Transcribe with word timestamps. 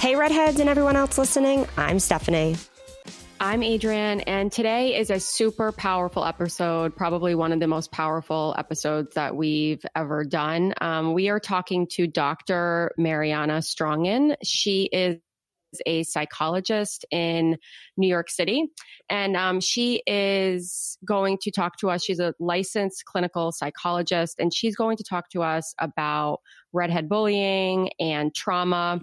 Hey, 0.00 0.14
redheads 0.14 0.60
and 0.60 0.68
everyone 0.68 0.94
else 0.94 1.18
listening, 1.18 1.66
I'm 1.76 1.98
Stephanie. 1.98 2.54
I'm 3.40 3.64
Adrienne, 3.64 4.20
and 4.20 4.50
today 4.52 4.96
is 4.96 5.10
a 5.10 5.18
super 5.18 5.72
powerful 5.72 6.24
episode, 6.24 6.94
probably 6.94 7.34
one 7.34 7.50
of 7.50 7.58
the 7.58 7.66
most 7.66 7.90
powerful 7.90 8.54
episodes 8.56 9.14
that 9.14 9.34
we've 9.34 9.84
ever 9.96 10.24
done. 10.24 10.72
Um, 10.80 11.14
we 11.14 11.30
are 11.30 11.40
talking 11.40 11.88
to 11.94 12.06
Dr. 12.06 12.92
Mariana 12.96 13.58
Strongin. 13.58 14.36
She 14.44 14.84
is 14.84 15.16
a 15.84 16.04
psychologist 16.04 17.04
in 17.10 17.58
New 17.96 18.08
York 18.08 18.30
City, 18.30 18.68
and 19.10 19.36
um, 19.36 19.60
she 19.60 20.00
is 20.06 20.96
going 21.04 21.38
to 21.42 21.50
talk 21.50 21.76
to 21.78 21.90
us. 21.90 22.04
She's 22.04 22.20
a 22.20 22.34
licensed 22.38 23.04
clinical 23.04 23.50
psychologist, 23.50 24.36
and 24.38 24.54
she's 24.54 24.76
going 24.76 24.96
to 24.98 25.04
talk 25.04 25.28
to 25.30 25.42
us 25.42 25.74
about 25.80 26.38
redhead 26.72 27.08
bullying 27.08 27.90
and 27.98 28.32
trauma 28.32 29.00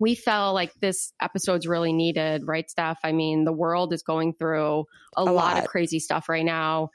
we 0.00 0.14
felt 0.14 0.54
like 0.54 0.72
this 0.80 1.12
episode's 1.20 1.68
really 1.68 1.92
needed, 1.92 2.46
right, 2.46 2.68
Steph? 2.68 2.98
I 3.04 3.12
mean, 3.12 3.44
the 3.44 3.52
world 3.52 3.92
is 3.92 4.02
going 4.02 4.32
through 4.32 4.86
a, 5.16 5.22
a 5.22 5.24
lot. 5.24 5.34
lot. 5.34 5.58
of 5.58 5.68
crazy 5.68 6.00
stuff 6.00 6.28
right 6.28 6.44
now. 6.44 6.88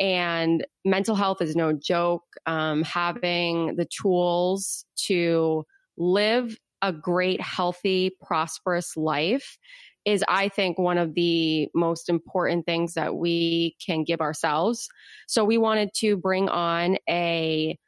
And 0.00 0.64
mental 0.84 1.16
health 1.16 1.42
is 1.42 1.56
no 1.56 1.72
joke. 1.72 2.22
Um, 2.46 2.84
having 2.84 3.76
the 3.76 3.84
tools 3.84 4.86
to 5.06 5.66
live 5.96 6.56
a 6.80 6.92
great, 6.92 7.40
healthy, 7.40 8.16
prosperous 8.22 8.96
life 8.96 9.58
is, 10.04 10.24
I 10.28 10.48
think, 10.48 10.78
one 10.78 10.98
of 10.98 11.14
the 11.14 11.68
most 11.74 12.08
important 12.08 12.64
things 12.64 12.94
that 12.94 13.16
we 13.16 13.76
can 13.84 14.04
give 14.04 14.20
ourselves. 14.20 14.88
So 15.28 15.44
we 15.44 15.58
wanted 15.58 15.90
to 15.96 16.16
bring 16.16 16.48
on 16.48 16.96
a 17.08 17.78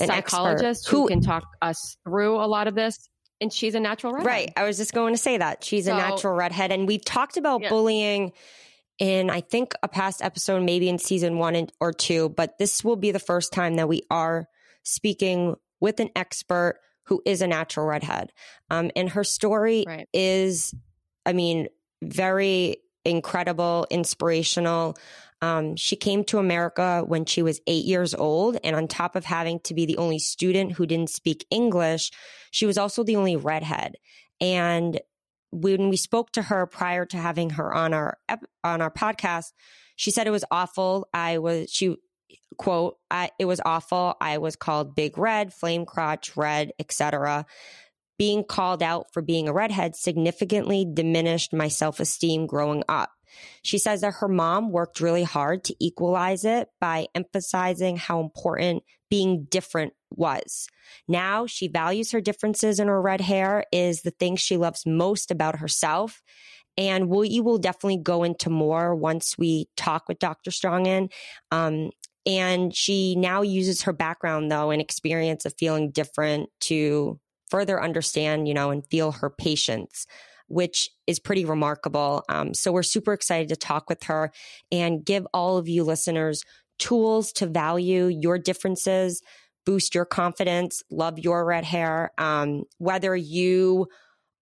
An 0.00 0.06
psychologist 0.06 0.88
who, 0.88 1.02
who 1.02 1.08
can 1.08 1.20
talk 1.20 1.44
us 1.62 1.96
through 2.04 2.36
a 2.36 2.46
lot 2.46 2.66
of 2.66 2.74
this 2.74 3.08
and 3.40 3.52
she's 3.52 3.74
a 3.74 3.80
natural 3.80 4.12
redhead. 4.12 4.26
Right. 4.26 4.52
I 4.56 4.64
was 4.64 4.76
just 4.76 4.92
going 4.92 5.14
to 5.14 5.18
say 5.18 5.38
that. 5.38 5.64
She's 5.64 5.86
so, 5.86 5.94
a 5.94 5.96
natural 5.96 6.34
redhead. 6.34 6.72
And 6.72 6.86
we've 6.86 7.04
talked 7.04 7.36
about 7.36 7.62
yeah. 7.62 7.68
bullying 7.68 8.32
in, 8.98 9.30
I 9.30 9.40
think, 9.40 9.74
a 9.82 9.88
past 9.88 10.22
episode, 10.22 10.62
maybe 10.62 10.88
in 10.88 10.98
season 10.98 11.38
one 11.38 11.68
or 11.80 11.92
two, 11.92 12.30
but 12.30 12.58
this 12.58 12.82
will 12.82 12.96
be 12.96 13.12
the 13.12 13.18
first 13.18 13.52
time 13.52 13.76
that 13.76 13.88
we 13.88 14.02
are 14.10 14.48
speaking 14.82 15.54
with 15.80 16.00
an 16.00 16.10
expert 16.16 16.80
who 17.04 17.22
is 17.24 17.40
a 17.40 17.46
natural 17.46 17.86
redhead. 17.86 18.32
Um, 18.70 18.90
and 18.96 19.08
her 19.10 19.24
story 19.24 19.84
right. 19.86 20.08
is, 20.12 20.74
I 21.24 21.32
mean, 21.32 21.68
very 22.02 22.78
incredible, 23.04 23.86
inspirational. 23.90 24.96
Um, 25.40 25.76
she 25.76 25.96
came 25.96 26.24
to 26.24 26.38
America 26.38 27.02
when 27.06 27.24
she 27.24 27.42
was 27.42 27.60
eight 27.66 27.84
years 27.84 28.14
old. 28.14 28.58
And 28.64 28.74
on 28.74 28.88
top 28.88 29.16
of 29.16 29.24
having 29.24 29.60
to 29.60 29.74
be 29.74 29.86
the 29.86 29.98
only 29.98 30.18
student 30.18 30.72
who 30.72 30.86
didn't 30.86 31.10
speak 31.10 31.46
English, 31.50 32.10
she 32.50 32.66
was 32.66 32.78
also 32.78 33.04
the 33.04 33.16
only 33.16 33.36
redhead. 33.36 33.96
And 34.40 35.00
when 35.50 35.88
we 35.88 35.96
spoke 35.96 36.32
to 36.32 36.42
her 36.42 36.66
prior 36.66 37.06
to 37.06 37.16
having 37.16 37.50
her 37.50 37.72
on 37.72 37.94
our 37.94 38.18
on 38.62 38.82
our 38.82 38.90
podcast, 38.90 39.52
she 39.96 40.10
said 40.10 40.26
it 40.26 40.30
was 40.30 40.44
awful. 40.50 41.08
I 41.14 41.38
was 41.38 41.70
she 41.70 41.96
quote, 42.56 42.98
it 43.38 43.44
was 43.44 43.60
awful. 43.64 44.16
I 44.20 44.38
was 44.38 44.56
called 44.56 44.94
big 44.94 45.16
red, 45.16 45.54
flame 45.54 45.86
crotch, 45.86 46.36
red, 46.36 46.72
etc. 46.78 47.46
Being 48.18 48.44
called 48.44 48.82
out 48.82 49.12
for 49.12 49.22
being 49.22 49.48
a 49.48 49.52
redhead 49.52 49.94
significantly 49.94 50.86
diminished 50.92 51.52
my 51.52 51.68
self-esteem 51.68 52.46
growing 52.46 52.82
up. 52.88 53.10
She 53.62 53.78
says 53.78 54.00
that 54.00 54.14
her 54.14 54.28
mom 54.28 54.70
worked 54.70 55.00
really 55.00 55.22
hard 55.22 55.64
to 55.64 55.76
equalize 55.80 56.44
it 56.44 56.68
by 56.80 57.06
emphasizing 57.14 57.96
how 57.96 58.20
important 58.20 58.82
being 59.10 59.44
different 59.44 59.94
was. 60.10 60.68
Now 61.06 61.46
she 61.46 61.68
values 61.68 62.12
her 62.12 62.20
differences 62.20 62.78
in 62.78 62.88
her 62.88 63.00
red 63.00 63.20
hair 63.20 63.64
is 63.72 64.02
the 64.02 64.10
thing 64.10 64.36
she 64.36 64.56
loves 64.56 64.86
most 64.86 65.30
about 65.30 65.56
herself. 65.56 66.22
And 66.76 67.08
we 67.08 67.40
will 67.40 67.58
definitely 67.58 67.98
go 67.98 68.22
into 68.22 68.50
more 68.50 68.94
once 68.94 69.36
we 69.36 69.66
talk 69.76 70.08
with 70.08 70.20
Dr. 70.20 70.50
Strongin. 70.50 71.10
Um, 71.50 71.90
and 72.24 72.74
she 72.74 73.16
now 73.16 73.42
uses 73.42 73.82
her 73.82 73.92
background 73.92 74.50
though 74.50 74.70
and 74.70 74.80
experience 74.80 75.44
of 75.44 75.54
feeling 75.58 75.90
different 75.90 76.50
to 76.60 77.18
further 77.50 77.82
understand, 77.82 78.46
you 78.46 78.54
know, 78.54 78.70
and 78.70 78.86
feel 78.86 79.12
her 79.12 79.30
patients 79.30 80.06
which 80.48 80.90
is 81.06 81.18
pretty 81.18 81.44
remarkable. 81.44 82.24
Um, 82.28 82.54
so 82.54 82.72
we're 82.72 82.82
super 82.82 83.12
excited 83.12 83.48
to 83.48 83.56
talk 83.56 83.88
with 83.88 84.04
her 84.04 84.32
and 84.72 85.04
give 85.04 85.26
all 85.32 85.58
of 85.58 85.68
you 85.68 85.84
listeners 85.84 86.42
tools 86.78 87.32
to 87.32 87.46
value 87.46 88.06
your 88.06 88.38
differences, 88.38 89.20
boost 89.66 89.94
your 89.94 90.04
confidence, 90.04 90.82
love 90.90 91.18
your 91.18 91.44
red 91.44 91.64
hair. 91.64 92.12
Um, 92.18 92.64
whether 92.78 93.14
you 93.14 93.88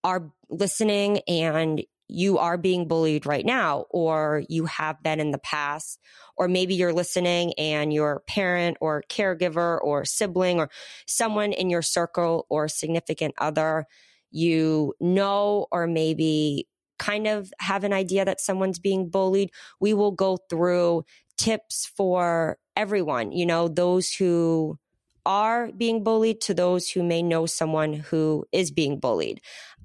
are 0.05 0.31
listening 0.49 1.21
and 1.27 1.83
you 2.09 2.39
are 2.39 2.57
being 2.57 2.87
bullied 2.87 3.27
right 3.27 3.45
now, 3.45 3.87
or 3.91 4.45
you 4.49 4.67
have 4.67 5.03
been 5.03 5.19
in 5.19 5.33
the 5.33 5.39
past, 5.39 5.99
or 6.37 6.47
maybe 6.47 6.75
you're 6.75 6.93
listening 6.93 7.53
and 7.55 7.93
your 7.93 8.23
parent 8.29 8.77
or 8.81 9.03
caregiver 9.09 9.81
or 9.83 10.05
sibling 10.05 10.61
or 10.61 10.71
someone 11.07 11.53
in 11.53 11.69
your 11.69 11.83
circle 11.83 12.47
or 12.49 12.69
significant 12.69 13.35
other 13.39 13.87
you 14.31 14.95
know, 15.01 15.67
or 15.71 15.87
maybe 15.87 16.67
kind 16.99 17.27
of 17.27 17.53
have 17.61 17.85
an 17.85 17.93
idea 17.93 18.25
that 18.25 18.41
someone's 18.41 18.79
being 18.79 19.09
bullied, 19.09 19.51
we 19.81 19.93
will 19.95 20.13
go 20.13 20.39
through 20.49 21.05
tips 21.37 21.91
for 21.97 22.59
everyone, 22.75 23.33
you 23.33 23.47
know, 23.47 23.69
those 23.69 24.13
who 24.13 24.79
are 25.25 25.71
being 25.73 26.05
bullied 26.05 26.41
to 26.41 26.55
those 26.55 26.89
who 26.89 27.03
may 27.03 27.23
know 27.23 27.47
someone 27.47 27.93
who 27.93 28.45
is 28.53 28.71
being 28.71 28.99
bullied. 28.99 29.41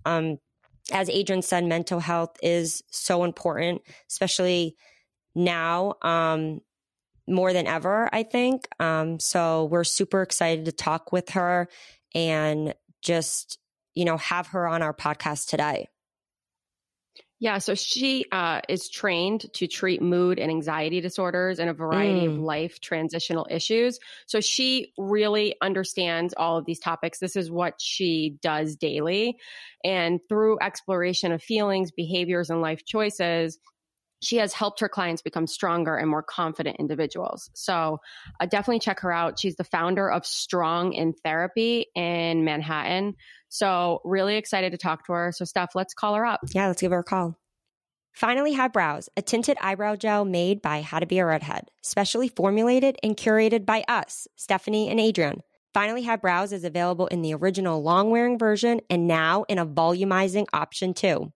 Um, 0.06 0.38
as 0.92 1.10
Adrienne 1.10 1.42
said, 1.42 1.66
mental 1.66 2.00
health 2.00 2.38
is 2.44 2.84
so 2.92 3.24
important, 3.24 3.82
especially 4.10 4.76
now, 5.34 5.96
um, 6.02 6.62
more 7.28 7.54
than 7.54 7.68
ever, 7.68 8.10
I 8.12 8.24
think. 8.24 8.68
Um, 8.80 9.20
so 9.20 9.66
we're 9.66 9.84
super 9.84 10.22
excited 10.22 10.66
to 10.66 10.72
talk 10.72 11.12
with 11.12 11.30
her 11.30 11.70
and 12.14 12.74
just 13.02 13.58
you 13.94 14.06
know, 14.06 14.18
have 14.18 14.48
her 14.48 14.68
on 14.68 14.82
our 14.82 14.94
podcast 14.94 15.48
today? 15.48 15.88
Yeah, 17.42 17.58
so 17.58 17.74
she 17.74 18.26
uh, 18.32 18.62
is 18.70 18.88
trained 18.88 19.52
to 19.56 19.66
treat 19.66 20.00
mood 20.00 20.38
and 20.38 20.52
anxiety 20.52 21.02
disorders 21.02 21.58
and 21.58 21.72
a 21.72 21.74
variety 21.74 22.28
mm. 22.28 22.34
of 22.34 22.38
life 22.38 22.80
transitional 22.82 23.48
issues. 23.50 24.00
So 24.28 24.42
she 24.42 24.94
really 24.96 25.56
understands 25.60 26.36
all 26.38 26.60
of 26.60 26.66
these 26.66 26.80
topics. 26.80 27.18
This 27.18 27.36
is 27.36 27.50
what 27.50 27.82
she 27.82 28.38
does 28.44 28.76
daily. 28.76 29.38
And 29.84 30.20
through 30.30 30.60
exploration 30.62 31.32
of 31.32 31.42
feelings, 31.42 31.90
behaviors, 31.90 32.52
and 32.52 32.62
life 32.62 32.86
choices, 32.86 33.58
she 34.22 34.38
has 34.38 34.54
helped 34.54 34.80
her 34.80 34.90
clients 34.90 35.22
become 35.22 35.48
stronger 35.48 35.96
and 35.96 36.10
more 36.10 36.24
confident 36.24 36.78
individuals. 36.80 37.50
So 37.54 38.00
uh, 38.40 38.46
definitely 38.46 38.80
check 38.80 39.00
her 39.02 39.12
out. 39.12 39.40
She's 39.40 39.56
the 39.56 39.64
founder 39.64 40.10
of 40.10 40.24
Strongin 40.24 41.14
Therapy 41.24 41.88
in 41.96 42.46
Manhattan. 42.46 43.16
So 43.50 44.00
really 44.06 44.38
excited 44.38 44.72
to 44.72 44.78
talk 44.78 45.06
to 45.08 45.14
her. 45.14 45.32
So 45.32 45.44
Steph, 45.46 45.76
let's 45.76 45.94
call 45.94 46.16
her 46.16 46.26
up. 46.26 46.42
Yeah, 46.54 46.68
let's 46.68 46.82
give 46.82 46.92
her 46.92 47.00
a 47.00 47.04
call. 47.04 47.38
Finally 48.14 48.54
Have 48.54 48.74
Brows, 48.74 49.10
a 49.16 49.22
tinted 49.22 49.58
eyebrow 49.62 49.96
gel 49.96 50.26
made 50.26 50.62
by 50.62 50.82
How 50.82 51.00
to 51.00 51.06
Be 51.06 51.20
a 51.20 51.26
Redhead, 51.26 51.70
specially 51.82 52.28
formulated 52.28 52.98
and 53.02 53.16
curated 53.16 53.66
by 53.66 53.84
us, 53.88 54.28
Stephanie 54.36 54.90
and 54.90 55.00
Adrienne. 55.00 55.42
Finally 55.74 56.04
Have 56.04 56.22
Brows 56.22 56.52
is 56.52 56.66
available 56.66 57.08
in 57.08 57.22
the 57.22 57.34
original 57.34 57.82
long 57.82 58.12
wearing 58.12 58.38
version 58.38 58.82
and 58.90 59.08
now 59.08 59.44
in 59.48 59.58
a 59.58 59.66
volumizing 59.66 60.46
option 60.52 60.94
too. 60.94 61.32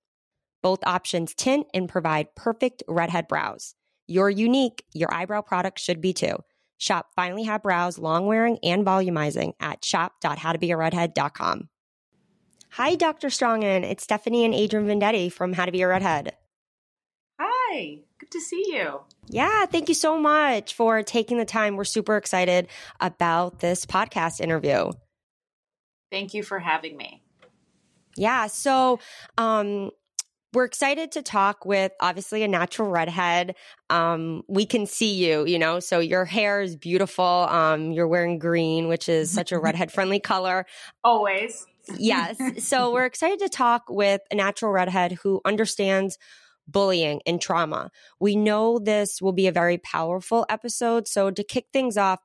Both 0.66 0.80
options 0.88 1.36
tint 1.36 1.68
and 1.76 1.88
provide 1.88 2.34
perfect 2.34 2.81
redhead 2.88 3.28
brows. 3.28 3.76
You're 4.08 4.31
unique. 4.31 4.84
Your 4.94 5.14
eyebrow 5.14 5.42
product 5.42 5.78
should 5.78 6.02
be 6.02 6.12
too. 6.12 6.38
Shop 6.80 7.09
Finally 7.16 7.44
Have 7.44 7.62
Brows 7.62 8.00
long 8.00 8.25
wearing 8.25 8.57
and 8.63 8.84
volumizing 8.84 9.54
at 9.60 9.86
shop.howtobearedhead.com. 9.86 11.69
Hi, 12.72 12.95
Dr. 12.95 13.28
Strongin. 13.28 13.84
It's 13.84 14.06
Stephanie 14.06 14.44
and 14.44 14.56
Adrienne 14.56 14.88
Vendetti 14.88 15.31
from 15.31 15.54
How 15.54 15.66
to 15.66 15.72
Be 15.72 15.84
a 15.84 15.88
Redhead. 15.88 16.36
Hi, 17.39 18.00
good 18.18 18.31
to 18.31 18.42
see 18.42 18.66
you. 18.66 19.01
Yeah, 19.28 19.68
thank 19.68 19.88
you 19.88 19.94
so 19.94 20.18
much 20.18 20.74
for 20.74 21.04
taking 21.04 21.38
the 21.38 21.45
time. 21.45 21.75
We're 21.75 21.84
super 21.84 22.18
excited 22.18 22.69
about 23.00 23.60
this 23.60 23.86
podcast 23.86 24.42
interview. 24.42 24.94
Thank 26.12 26.34
you 26.34 26.42
for 26.42 26.57
having 26.57 26.98
me. 26.98 27.22
Yeah, 28.18 28.48
so 28.48 29.00
um, 29.38 29.92
we're 30.56 30.63
excited 30.63 31.12
to 31.12 31.22
talk 31.22 31.66
with 31.66 31.92
obviously 32.00 32.42
a 32.42 32.48
natural 32.48 32.90
redhead. 32.90 33.56
Um, 33.90 34.44
we 34.48 34.66
can 34.66 34.86
see 34.86 35.13
you, 35.13 35.46
you 35.46 35.60
know, 35.60 35.81
so 35.81 36.00
your 36.00 36.24
hair 36.24 36.62
is 36.62 36.78
beautiful. 36.78 37.25
Um, 37.25 37.92
you're 37.92 38.07
wearing 38.07 38.40
green, 38.40 38.88
which 38.88 39.10
is 39.10 39.30
such 39.30 39.52
a 39.52 39.60
redhead 39.60 39.92
friendly 39.92 40.22
color. 40.22 40.66
Always. 41.04 41.68
yes. 41.98 42.42
So 42.66 42.94
we're 42.94 43.06
excited 43.06 43.40
to 43.40 43.50
talk 43.50 43.84
with 43.90 44.22
a 44.31 44.36
natural 44.36 44.72
redhead 44.72 45.12
who 45.12 45.42
understands 45.44 46.18
bullying 46.68 47.22
and 47.28 47.40
trauma. 47.42 47.92
We 48.19 48.38
know 48.38 48.80
this 48.80 49.22
will 49.22 49.34
be 49.34 49.48
a 49.48 49.51
very 49.51 49.78
powerful 49.78 50.46
episode. 50.50 51.08
So 51.08 51.31
to 51.31 51.44
kick 51.44 51.68
things 51.74 51.98
off, 51.98 52.22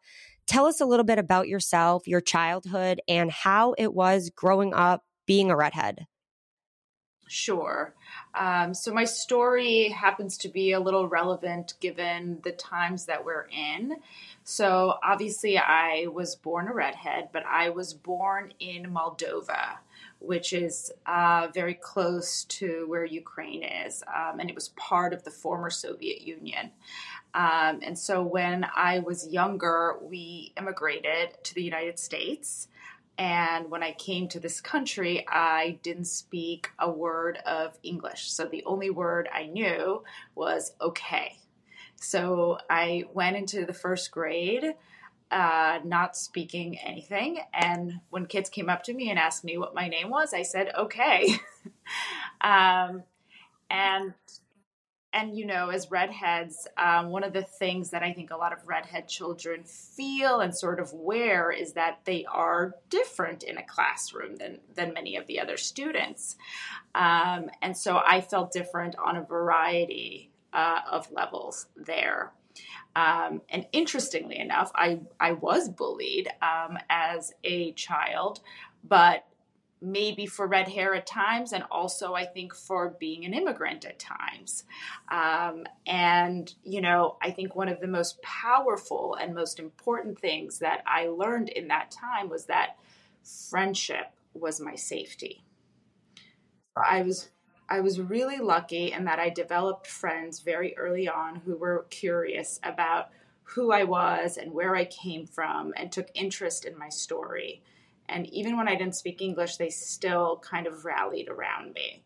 tell 0.46 0.66
us 0.66 0.80
a 0.80 0.86
little 0.86 1.04
bit 1.04 1.18
about 1.18 1.48
yourself, 1.48 2.06
your 2.06 2.20
childhood, 2.20 3.00
and 3.08 3.30
how 3.30 3.74
it 3.76 3.92
was 3.92 4.30
growing 4.30 4.72
up 4.72 5.02
being 5.26 5.50
a 5.50 5.56
redhead. 5.56 6.06
Sure. 7.30 7.94
Um, 8.34 8.74
so 8.74 8.92
my 8.92 9.04
story 9.04 9.90
happens 9.90 10.36
to 10.38 10.48
be 10.48 10.72
a 10.72 10.80
little 10.80 11.06
relevant 11.06 11.74
given 11.78 12.40
the 12.42 12.50
times 12.50 13.04
that 13.04 13.24
we're 13.24 13.46
in. 13.52 13.98
So 14.42 14.98
obviously, 15.00 15.56
I 15.56 16.06
was 16.12 16.34
born 16.34 16.66
a 16.66 16.74
redhead, 16.74 17.28
but 17.32 17.44
I 17.46 17.68
was 17.68 17.94
born 17.94 18.52
in 18.58 18.92
Moldova, 18.92 19.76
which 20.18 20.52
is 20.52 20.90
uh, 21.06 21.46
very 21.54 21.74
close 21.74 22.42
to 22.46 22.86
where 22.88 23.04
Ukraine 23.04 23.62
is, 23.62 24.02
um, 24.12 24.40
and 24.40 24.50
it 24.50 24.56
was 24.56 24.70
part 24.70 25.12
of 25.12 25.22
the 25.22 25.30
former 25.30 25.70
Soviet 25.70 26.22
Union. 26.22 26.72
Um, 27.32 27.78
and 27.84 27.96
so 27.96 28.24
when 28.24 28.66
I 28.74 28.98
was 28.98 29.28
younger, 29.28 29.98
we 30.02 30.52
immigrated 30.58 31.44
to 31.44 31.54
the 31.54 31.62
United 31.62 32.00
States. 32.00 32.66
And 33.20 33.70
when 33.70 33.82
I 33.82 33.92
came 33.92 34.28
to 34.28 34.40
this 34.40 34.62
country, 34.62 35.26
I 35.28 35.78
didn't 35.82 36.06
speak 36.06 36.70
a 36.78 36.90
word 36.90 37.36
of 37.44 37.78
English. 37.82 38.32
So 38.32 38.46
the 38.46 38.64
only 38.64 38.88
word 38.88 39.28
I 39.30 39.44
knew 39.44 40.02
was 40.34 40.72
okay. 40.80 41.36
So 41.96 42.56
I 42.70 43.04
went 43.12 43.36
into 43.36 43.66
the 43.66 43.74
first 43.74 44.10
grade 44.10 44.74
uh, 45.30 45.80
not 45.84 46.16
speaking 46.16 46.78
anything. 46.78 47.40
And 47.52 48.00
when 48.08 48.24
kids 48.24 48.48
came 48.48 48.68
up 48.70 48.82
to 48.84 48.94
me 48.94 49.10
and 49.10 49.18
asked 49.18 49.44
me 49.44 49.58
what 49.58 49.74
my 49.74 49.86
name 49.86 50.08
was, 50.08 50.32
I 50.32 50.42
said, 50.42 50.72
okay. 50.76 51.36
um, 52.40 53.02
and 53.70 54.14
and 55.12 55.36
you 55.36 55.44
know 55.44 55.70
as 55.70 55.90
redheads 55.90 56.68
um, 56.76 57.08
one 57.08 57.24
of 57.24 57.32
the 57.32 57.42
things 57.42 57.90
that 57.90 58.02
i 58.02 58.12
think 58.12 58.30
a 58.30 58.36
lot 58.36 58.52
of 58.52 58.58
redhead 58.66 59.08
children 59.08 59.64
feel 59.64 60.40
and 60.40 60.56
sort 60.56 60.78
of 60.80 60.92
wear 60.92 61.50
is 61.50 61.72
that 61.72 62.00
they 62.04 62.24
are 62.26 62.74
different 62.88 63.42
in 63.42 63.56
a 63.56 63.66
classroom 63.66 64.36
than 64.36 64.58
than 64.74 64.92
many 64.92 65.16
of 65.16 65.26
the 65.26 65.40
other 65.40 65.56
students. 65.56 66.36
Um, 66.94 67.50
and 67.62 67.76
so 67.76 68.00
i 68.06 68.20
felt 68.20 68.52
different 68.52 68.96
on 68.96 69.16
a 69.16 69.22
variety 69.22 70.30
uh, 70.52 70.80
of 70.90 71.10
levels 71.12 71.66
there. 71.76 72.32
Um, 72.96 73.42
and 73.48 73.66
interestingly 73.72 74.38
enough 74.38 74.72
i 74.74 75.00
i 75.20 75.32
was 75.32 75.68
bullied 75.68 76.28
um, 76.42 76.76
as 76.88 77.32
a 77.44 77.72
child 77.72 78.40
but 78.82 79.24
maybe 79.80 80.26
for 80.26 80.46
red 80.46 80.68
hair 80.68 80.94
at 80.94 81.06
times, 81.06 81.52
and 81.52 81.64
also 81.70 82.14
I 82.14 82.26
think 82.26 82.54
for 82.54 82.96
being 83.00 83.24
an 83.24 83.34
immigrant 83.34 83.84
at 83.84 83.98
times. 83.98 84.64
Um, 85.10 85.64
and, 85.86 86.52
you 86.64 86.80
know, 86.80 87.16
I 87.22 87.30
think 87.30 87.54
one 87.54 87.68
of 87.68 87.80
the 87.80 87.86
most 87.86 88.20
powerful 88.22 89.16
and 89.20 89.34
most 89.34 89.58
important 89.58 90.18
things 90.18 90.58
that 90.58 90.82
I 90.86 91.06
learned 91.06 91.48
in 91.48 91.68
that 91.68 91.90
time 91.90 92.28
was 92.28 92.46
that 92.46 92.76
friendship 93.48 94.12
was 94.34 94.60
my 94.60 94.74
safety. 94.74 95.44
I 96.76 97.02
was 97.02 97.30
I 97.68 97.80
was 97.80 98.00
really 98.00 98.38
lucky 98.38 98.90
in 98.90 99.04
that 99.04 99.20
I 99.20 99.30
developed 99.30 99.86
friends 99.86 100.40
very 100.40 100.76
early 100.76 101.08
on 101.08 101.36
who 101.36 101.56
were 101.56 101.86
curious 101.88 102.58
about 102.64 103.10
who 103.42 103.70
I 103.70 103.84
was 103.84 104.36
and 104.36 104.52
where 104.52 104.74
I 104.74 104.84
came 104.84 105.24
from 105.24 105.72
and 105.76 105.90
took 105.90 106.08
interest 106.14 106.64
in 106.64 106.76
my 106.76 106.88
story. 106.88 107.62
And 108.10 108.26
even 108.28 108.56
when 108.56 108.68
I 108.68 108.74
didn't 108.74 108.96
speak 108.96 109.22
English, 109.22 109.56
they 109.56 109.70
still 109.70 110.42
kind 110.42 110.66
of 110.66 110.84
rallied 110.84 111.28
around 111.28 111.72
me. 111.72 112.04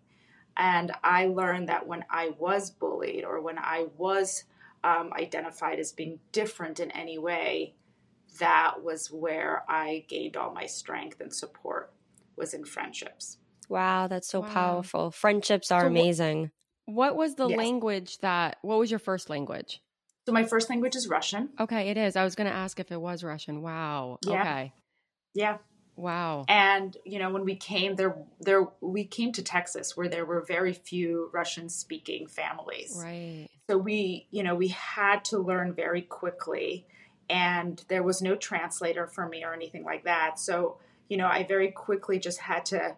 And 0.56 0.93
I 1.03 1.27
learned 1.27 1.69
that 1.69 1.87
when 1.87 2.05
I 2.11 2.33
was 2.39 2.71
bullied 2.71 3.25
or 3.25 3.41
when 3.41 3.59
I 3.59 3.87
was 3.97 4.45
um, 4.85 5.12
identified 5.19 5.79
as 5.79 5.93
being 5.93 6.21
different 6.31 6.79
in 6.79 6.91
any 6.91 7.19
way, 7.19 7.75
that 8.39 8.83
was 8.83 9.11
where 9.11 9.65
I 9.69 10.05
gained 10.09 10.37
all 10.37 10.53
my 10.53 10.67
strength 10.67 11.21
and 11.21 11.35
support 11.35 11.93
was 12.37 12.55
in 12.55 12.65
friendships. 12.65 13.39
Wow, 13.69 14.06
that's 14.06 14.29
so 14.29 14.41
wow. 14.41 14.49
powerful. 14.49 15.11
Friendships 15.11 15.73
are 15.73 15.83
so 15.83 15.87
amazing. 15.87 16.51
What, 16.85 16.97
what 16.97 17.17
was 17.17 17.35
the 17.37 17.49
yes. 17.49 17.59
language 17.59 18.19
that, 18.19 18.59
what 18.62 18.79
was 18.79 18.91
your 18.91 19.01
first 19.01 19.31
language? 19.31 19.81
So 20.27 20.33
my 20.33 20.45
first 20.45 20.71
language 20.71 20.97
is 20.97 21.09
Russian. 21.09 21.51
Okay, 21.59 21.89
it 21.91 21.97
is. 21.97 22.17
I 22.17 22.25
was 22.25 22.35
going 22.35 22.49
to 22.49 22.56
ask 22.56 22.79
if 22.79 22.93
it 22.93 23.01
was 23.01 23.25
Russian. 23.25 23.62
Wow. 23.62 24.19
Yeah. 24.25 24.41
Okay. 24.41 24.73
Yeah. 25.35 25.59
Wow. 25.96 26.44
And 26.49 26.96
you 27.05 27.19
know, 27.19 27.31
when 27.31 27.44
we 27.44 27.55
came 27.55 27.96
there 27.96 28.17
there 28.41 28.67
we 28.81 29.05
came 29.05 29.32
to 29.32 29.43
Texas 29.43 29.96
where 29.96 30.08
there 30.08 30.25
were 30.25 30.41
very 30.41 30.73
few 30.73 31.31
Russian 31.32 31.69
speaking 31.69 32.26
families. 32.26 33.00
Right. 33.02 33.49
So 33.69 33.79
we, 33.79 34.26
you 34.31 34.43
know, 34.43 34.55
we 34.55 34.69
had 34.69 35.25
to 35.26 35.38
learn 35.38 35.73
very 35.73 36.02
quickly 36.02 36.87
and 37.31 37.82
there 37.88 38.02
was 38.02 38.20
no 38.20 38.35
translator 38.35 39.06
for 39.06 39.29
me 39.29 39.44
or 39.44 39.55
anything 39.55 39.85
like 39.85 40.05
that. 40.05 40.38
So, 40.38 40.79
you 41.08 41.17
know, 41.17 41.26
I 41.26 41.44
very 41.44 41.70
quickly 41.70 42.19
just 42.19 42.38
had 42.38 42.67
to 42.67 42.96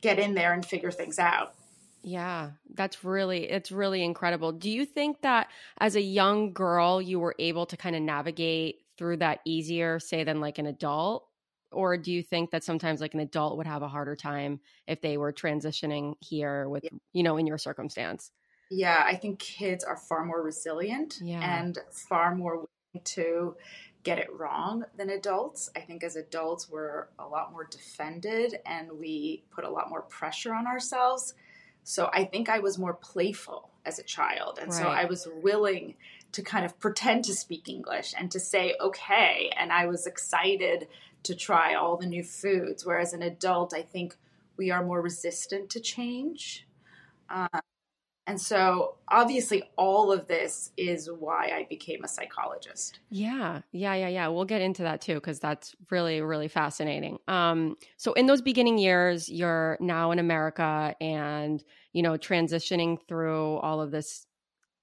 get 0.00 0.18
in 0.18 0.34
there 0.34 0.52
and 0.52 0.64
figure 0.64 0.90
things 0.90 1.18
out. 1.18 1.54
Yeah, 2.02 2.50
that's 2.74 3.04
really 3.04 3.50
it's 3.50 3.70
really 3.70 4.02
incredible. 4.02 4.52
Do 4.52 4.70
you 4.70 4.84
think 4.84 5.22
that 5.22 5.48
as 5.78 5.94
a 5.94 6.00
young 6.00 6.52
girl 6.52 7.00
you 7.00 7.20
were 7.20 7.34
able 7.38 7.66
to 7.66 7.76
kind 7.76 7.94
of 7.94 8.02
navigate 8.02 8.80
through 8.98 9.18
that 9.18 9.40
easier 9.44 10.00
say 10.00 10.24
than 10.24 10.40
like 10.40 10.58
an 10.58 10.66
adult? 10.66 11.26
Or 11.72 11.96
do 11.96 12.12
you 12.12 12.22
think 12.22 12.50
that 12.50 12.64
sometimes 12.64 13.00
like 13.00 13.14
an 13.14 13.20
adult 13.20 13.56
would 13.56 13.66
have 13.66 13.82
a 13.82 13.88
harder 13.88 14.16
time 14.16 14.60
if 14.86 15.00
they 15.00 15.16
were 15.16 15.32
transitioning 15.32 16.14
here 16.20 16.68
with 16.68 16.84
you 17.12 17.22
know 17.22 17.36
in 17.36 17.46
your 17.46 17.58
circumstance 17.58 18.30
yeah 18.70 19.02
i 19.06 19.14
think 19.14 19.38
kids 19.38 19.84
are 19.84 19.96
far 19.96 20.24
more 20.24 20.42
resilient 20.42 21.18
yeah. 21.22 21.58
and 21.58 21.78
far 21.90 22.34
more 22.34 22.56
willing 22.56 23.04
to 23.04 23.54
get 24.02 24.18
it 24.18 24.28
wrong 24.36 24.84
than 24.96 25.10
adults 25.10 25.70
i 25.76 25.80
think 25.80 26.02
as 26.02 26.16
adults 26.16 26.68
we're 26.68 27.06
a 27.18 27.26
lot 27.26 27.52
more 27.52 27.64
defended 27.70 28.58
and 28.66 28.90
we 28.92 29.44
put 29.50 29.64
a 29.64 29.70
lot 29.70 29.88
more 29.88 30.02
pressure 30.02 30.54
on 30.54 30.66
ourselves 30.66 31.34
so 31.84 32.10
i 32.12 32.24
think 32.24 32.48
i 32.48 32.58
was 32.58 32.78
more 32.78 32.94
playful 32.94 33.70
as 33.84 33.98
a 33.98 34.02
child 34.02 34.58
and 34.60 34.70
right. 34.70 34.80
so 34.80 34.88
i 34.88 35.04
was 35.04 35.28
willing 35.42 35.94
to 36.32 36.42
kind 36.42 36.64
of 36.64 36.78
pretend 36.80 37.24
to 37.24 37.34
speak 37.34 37.68
english 37.68 38.14
and 38.18 38.30
to 38.30 38.40
say 38.40 38.74
okay 38.80 39.52
and 39.56 39.72
i 39.72 39.86
was 39.86 40.06
excited 40.06 40.88
to 41.22 41.34
try 41.34 41.74
all 41.74 41.96
the 41.96 42.06
new 42.06 42.24
foods. 42.24 42.84
Whereas 42.84 43.12
an 43.12 43.22
adult, 43.22 43.74
I 43.74 43.82
think 43.82 44.16
we 44.56 44.70
are 44.70 44.84
more 44.84 45.00
resistant 45.00 45.70
to 45.70 45.80
change. 45.80 46.66
Uh, 47.28 47.60
and 48.24 48.40
so, 48.40 48.98
obviously, 49.08 49.64
all 49.76 50.12
of 50.12 50.28
this 50.28 50.70
is 50.76 51.10
why 51.10 51.46
I 51.46 51.66
became 51.68 52.04
a 52.04 52.08
psychologist. 52.08 53.00
Yeah, 53.10 53.62
yeah, 53.72 53.94
yeah, 53.94 54.08
yeah. 54.08 54.28
We'll 54.28 54.44
get 54.44 54.60
into 54.62 54.84
that 54.84 55.00
too, 55.00 55.14
because 55.14 55.40
that's 55.40 55.74
really, 55.90 56.20
really 56.20 56.46
fascinating. 56.46 57.18
Um, 57.26 57.76
so, 57.96 58.12
in 58.12 58.26
those 58.26 58.40
beginning 58.40 58.78
years, 58.78 59.28
you're 59.28 59.76
now 59.80 60.12
in 60.12 60.20
America 60.20 60.94
and, 61.00 61.64
you 61.92 62.02
know, 62.02 62.12
transitioning 62.12 62.98
through 63.08 63.56
all 63.56 63.80
of 63.80 63.90
this 63.90 64.24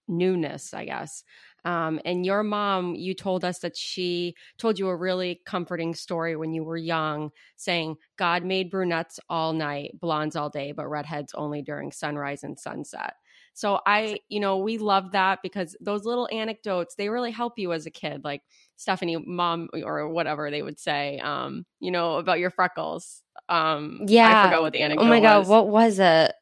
newness, 0.10 0.74
I 0.74 0.84
guess. 0.84 1.24
Um, 1.66 2.00
and 2.06 2.26
your 2.26 2.44
mom, 2.44 2.96
you 2.96 3.14
told 3.14 3.44
us 3.44 3.60
that 3.60 3.76
she 3.76 4.36
told 4.58 4.80
you 4.80 4.88
a 4.88 4.96
really 4.96 5.42
comforting 5.46 5.94
story 5.94 6.36
when 6.36 6.54
you 6.54 6.64
were 6.64 6.78
young, 6.78 7.32
saying, 7.58 7.98
God 8.18 8.44
made 8.44 8.72
brunettes 8.72 9.20
all 9.30 9.54
night, 9.54 10.00
blondes 10.00 10.36
all 10.36 10.50
day, 10.50 10.72
but 10.72 10.88
redheads 10.88 11.34
only 11.34 11.62
during 11.62 11.92
sunrise 11.92 12.44
and 12.44 12.60
sunset. 12.60 13.14
So 13.54 13.82
I, 13.86 14.20
you 14.30 14.40
know, 14.40 14.58
we 14.58 14.78
love 14.78 15.12
that 15.12 15.40
because 15.44 15.76
those 15.82 16.06
little 16.06 16.30
anecdotes, 16.32 16.96
they 16.96 17.10
really 17.10 17.32
help 17.32 17.60
you 17.60 17.74
as 17.74 17.86
a 17.86 17.92
kid. 17.92 18.24
Like 18.24 18.42
Stephanie, 18.78 19.18
mom, 19.18 19.68
or 19.84 20.08
whatever 20.08 20.50
they 20.50 20.62
would 20.62 20.80
say, 20.80 21.20
um, 21.20 21.66
you 21.82 21.92
know, 21.92 22.16
about 22.16 22.40
your 22.40 22.52
freckles. 22.52 23.22
Um, 23.50 24.02
yeah. 24.08 24.44
I 24.44 24.48
forgot 24.48 24.62
what 24.62 24.74
the 24.74 24.82
anecdote 24.82 25.02
was. 25.02 25.08
Oh 25.08 25.10
my 25.10 25.20
God, 25.20 25.48
what 25.48 25.68
was 25.68 26.00
it? 26.00 26.34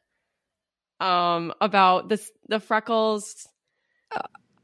Um, 0.99 1.53
about 1.59 2.07
this, 2.09 2.31
the 2.49 2.59
freckles. 2.59 3.47
Uh, 4.11 4.21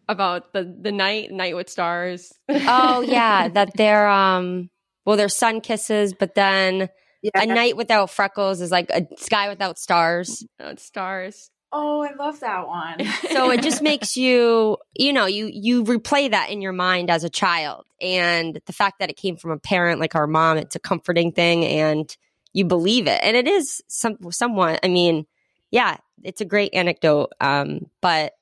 about 0.10 0.54
the 0.54 0.76
the 0.82 0.92
night 0.92 1.32
night 1.32 1.56
with 1.56 1.70
stars. 1.70 2.32
oh 2.50 3.02
yeah, 3.08 3.48
that 3.48 3.76
they're 3.76 4.08
um 4.08 4.70
well 5.06 5.18
they're 5.18 5.30
sun 5.30 5.62
kisses, 5.62 6.14
but 6.14 6.36
then 6.36 6.90
yeah. 7.22 7.42
a 7.42 7.46
night 7.46 7.78
without 7.78 8.10
freckles 8.10 8.62
is 8.62 8.72
like 8.72 8.90
a 8.90 9.08
sky 9.18 9.50
without 9.50 9.80
stars. 9.80 10.46
Without 10.60 10.80
stars. 10.80 11.50
Oh, 11.76 12.04
I 12.04 12.14
love 12.14 12.40
that 12.42 12.68
one. 12.68 13.04
so 13.32 13.50
it 13.50 13.64
just 13.64 13.82
makes 13.82 14.16
you, 14.16 14.78
you 14.94 15.12
know, 15.12 15.26
you 15.26 15.50
you 15.52 15.84
replay 15.84 16.30
that 16.30 16.52
in 16.52 16.62
your 16.62 16.72
mind 16.72 17.10
as 17.10 17.24
a 17.24 17.30
child, 17.30 17.86
and 18.00 18.62
the 18.68 18.74
fact 18.74 19.00
that 19.00 19.10
it 19.10 19.18
came 19.18 19.38
from 19.38 19.52
a 19.52 19.58
parent 19.58 20.00
like 20.00 20.14
our 20.14 20.28
mom, 20.28 20.58
it's 20.58 20.76
a 20.76 20.80
comforting 20.80 21.32
thing, 21.32 21.66
and 21.66 22.16
you 22.54 22.66
believe 22.66 23.08
it, 23.08 23.20
and 23.24 23.36
it 23.36 23.48
is 23.48 23.82
some 23.88 24.18
somewhat. 24.30 24.82
I 24.84 24.88
mean, 24.88 25.26
yeah, 25.72 25.98
it's 26.24 26.42
a 26.42 26.46
great 26.46 26.76
anecdote, 26.76 27.32
um, 27.42 27.88
but 28.02 28.34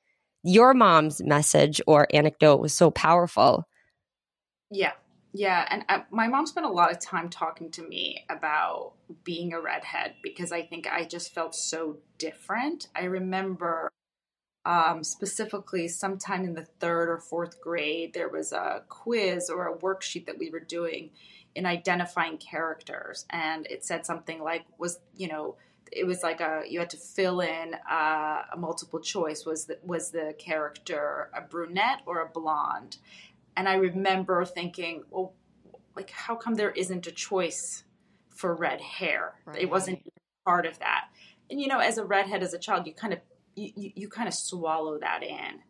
your 0.44 0.74
mom's 0.74 1.22
message 1.22 1.82
or 1.88 2.08
anecdote 2.14 2.58
was 2.58 2.74
so 2.74 2.92
powerful. 2.92 3.68
Yeah. 4.70 4.94
Yeah. 5.34 5.66
And 5.70 5.86
uh, 5.88 6.00
my 6.10 6.28
mom 6.28 6.46
spent 6.46 6.66
a 6.66 6.70
lot 6.70 6.92
of 6.92 7.00
time 7.00 7.30
talking 7.30 7.72
to 7.72 7.88
me 7.88 8.26
about 8.30 8.94
being 9.24 9.54
a 9.54 9.62
redhead 9.62 10.16
because 10.24 10.52
I 10.52 10.64
think 10.64 10.88
I 10.92 11.06
just 11.06 11.34
felt 11.34 11.56
so 11.56 11.98
different. 12.18 12.88
I 12.96 13.06
remember 13.06 13.92
um, 14.66 15.04
specifically 15.04 15.88
sometime 15.88 16.44
in 16.44 16.54
the 16.54 16.68
third 16.80 17.10
or 17.10 17.18
fourth 17.18 17.62
grade, 17.62 18.14
there 18.14 18.30
was 18.30 18.52
a 18.52 18.84
quiz 18.90 19.50
or 19.50 19.68
a 19.68 19.78
worksheet 19.78 20.26
that 20.26 20.38
we 20.38 20.50
were 20.50 20.60
doing 20.60 21.12
in 21.56 21.66
identifying 21.66 22.38
characters. 22.38 23.26
And 23.30 23.66
it 23.68 23.84
said 23.84 24.06
something 24.06 24.42
like, 24.42 24.66
was, 24.78 25.00
you 25.16 25.28
know, 25.28 25.56
it 25.92 26.08
was 26.08 26.24
like 26.24 26.40
a 26.42 26.64
you 26.68 26.80
had 26.80 26.90
to 26.92 26.98
fill 26.98 27.42
in 27.42 27.76
uh, 27.90 28.44
a 28.54 28.58
multiple 28.58 29.00
choice. 29.00 29.46
Was 29.46 29.66
the, 29.66 29.78
was 29.84 30.12
the 30.12 30.34
character 30.38 31.30
a 31.36 31.42
brunette 31.42 32.02
or 32.06 32.22
a 32.22 32.30
blonde? 32.30 32.98
And 33.58 33.68
I 33.68 33.76
remember 33.76 34.46
thinking, 34.46 35.04
well, 35.10 35.34
like 35.96 36.10
how 36.10 36.36
come 36.36 36.56
there 36.56 36.72
isn't 36.72 37.08
a 37.08 37.12
choice 37.12 37.84
for 38.30 38.56
red 38.56 38.82
hair? 38.82 39.36
Right. 39.46 39.64
It 39.64 39.70
wasn't 39.70 40.02
part 40.46 40.66
of 40.66 40.80
that. 40.80 41.10
And 41.50 41.60
you 41.60 41.68
know, 41.68 41.80
as 41.80 41.98
a 41.98 42.06
redhead, 42.06 42.42
as 42.42 42.54
a 42.54 42.60
child, 42.60 42.88
you 42.88 42.94
kind 42.94 43.14
of 43.14 43.20
you, 43.56 43.72
you, 43.76 43.92
you 43.96 44.10
kind 44.10 44.28
of 44.28 44.34
swallow 44.34 44.98
that 45.00 45.24
in. 45.24 45.62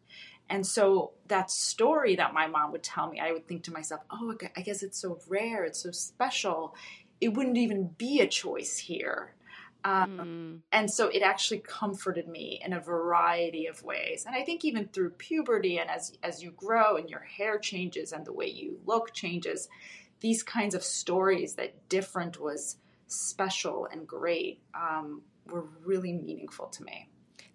And 0.49 0.67
so 0.67 1.13
that 1.27 1.49
story 1.49 2.15
that 2.17 2.33
my 2.33 2.45
mom 2.45 2.73
would 2.73 2.83
tell 2.83 3.09
me, 3.09 3.19
I 3.19 3.31
would 3.31 3.47
think 3.47 3.63
to 3.63 3.71
myself, 3.71 4.01
oh, 4.11 4.35
I 4.55 4.61
guess 4.61 4.83
it's 4.83 4.99
so 4.99 5.17
rare, 5.29 5.63
it's 5.63 5.81
so 5.81 5.91
special. 5.91 6.75
It 7.21 7.29
wouldn't 7.29 7.57
even 7.57 7.91
be 7.97 8.19
a 8.19 8.27
choice 8.27 8.77
here. 8.77 9.33
Um, 9.83 10.61
mm. 10.61 10.61
And 10.71 10.91
so 10.91 11.07
it 11.07 11.21
actually 11.21 11.59
comforted 11.59 12.27
me 12.27 12.61
in 12.63 12.73
a 12.73 12.79
variety 12.79 13.65
of 13.67 13.83
ways. 13.83 14.25
And 14.25 14.35
I 14.35 14.43
think 14.43 14.63
even 14.63 14.88
through 14.88 15.11
puberty 15.11 15.77
and 15.77 15.89
as, 15.89 16.13
as 16.23 16.43
you 16.43 16.51
grow 16.51 16.97
and 16.97 17.09
your 17.09 17.21
hair 17.21 17.57
changes 17.57 18.11
and 18.11 18.25
the 18.25 18.33
way 18.33 18.47
you 18.47 18.79
look 18.85 19.13
changes, 19.13 19.67
these 20.19 20.43
kinds 20.43 20.75
of 20.75 20.83
stories 20.83 21.55
that 21.55 21.89
different 21.89 22.39
was 22.39 22.77
special 23.07 23.88
and 23.91 24.07
great 24.07 24.61
um, 24.73 25.21
were 25.47 25.65
really 25.83 26.13
meaningful 26.13 26.67
to 26.67 26.83
me. 26.83 27.09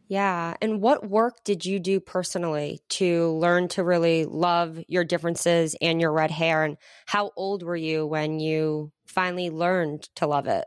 Yeah. 0.08 0.54
And 0.62 0.80
what 0.80 1.08
work 1.08 1.42
did 1.42 1.66
you 1.66 1.80
do 1.80 1.98
personally 1.98 2.80
to 2.90 3.30
learn 3.32 3.68
to 3.68 3.82
really 3.82 4.24
love 4.24 4.78
your 4.86 5.02
differences 5.02 5.74
and 5.80 6.00
your 6.00 6.12
red 6.12 6.30
hair? 6.30 6.62
And 6.62 6.76
how 7.06 7.32
old 7.36 7.64
were 7.64 7.76
you 7.76 8.06
when 8.06 8.38
you 8.38 8.92
finally 9.06 9.50
learned 9.50 10.02
to 10.16 10.26
love 10.26 10.46
it? 10.46 10.64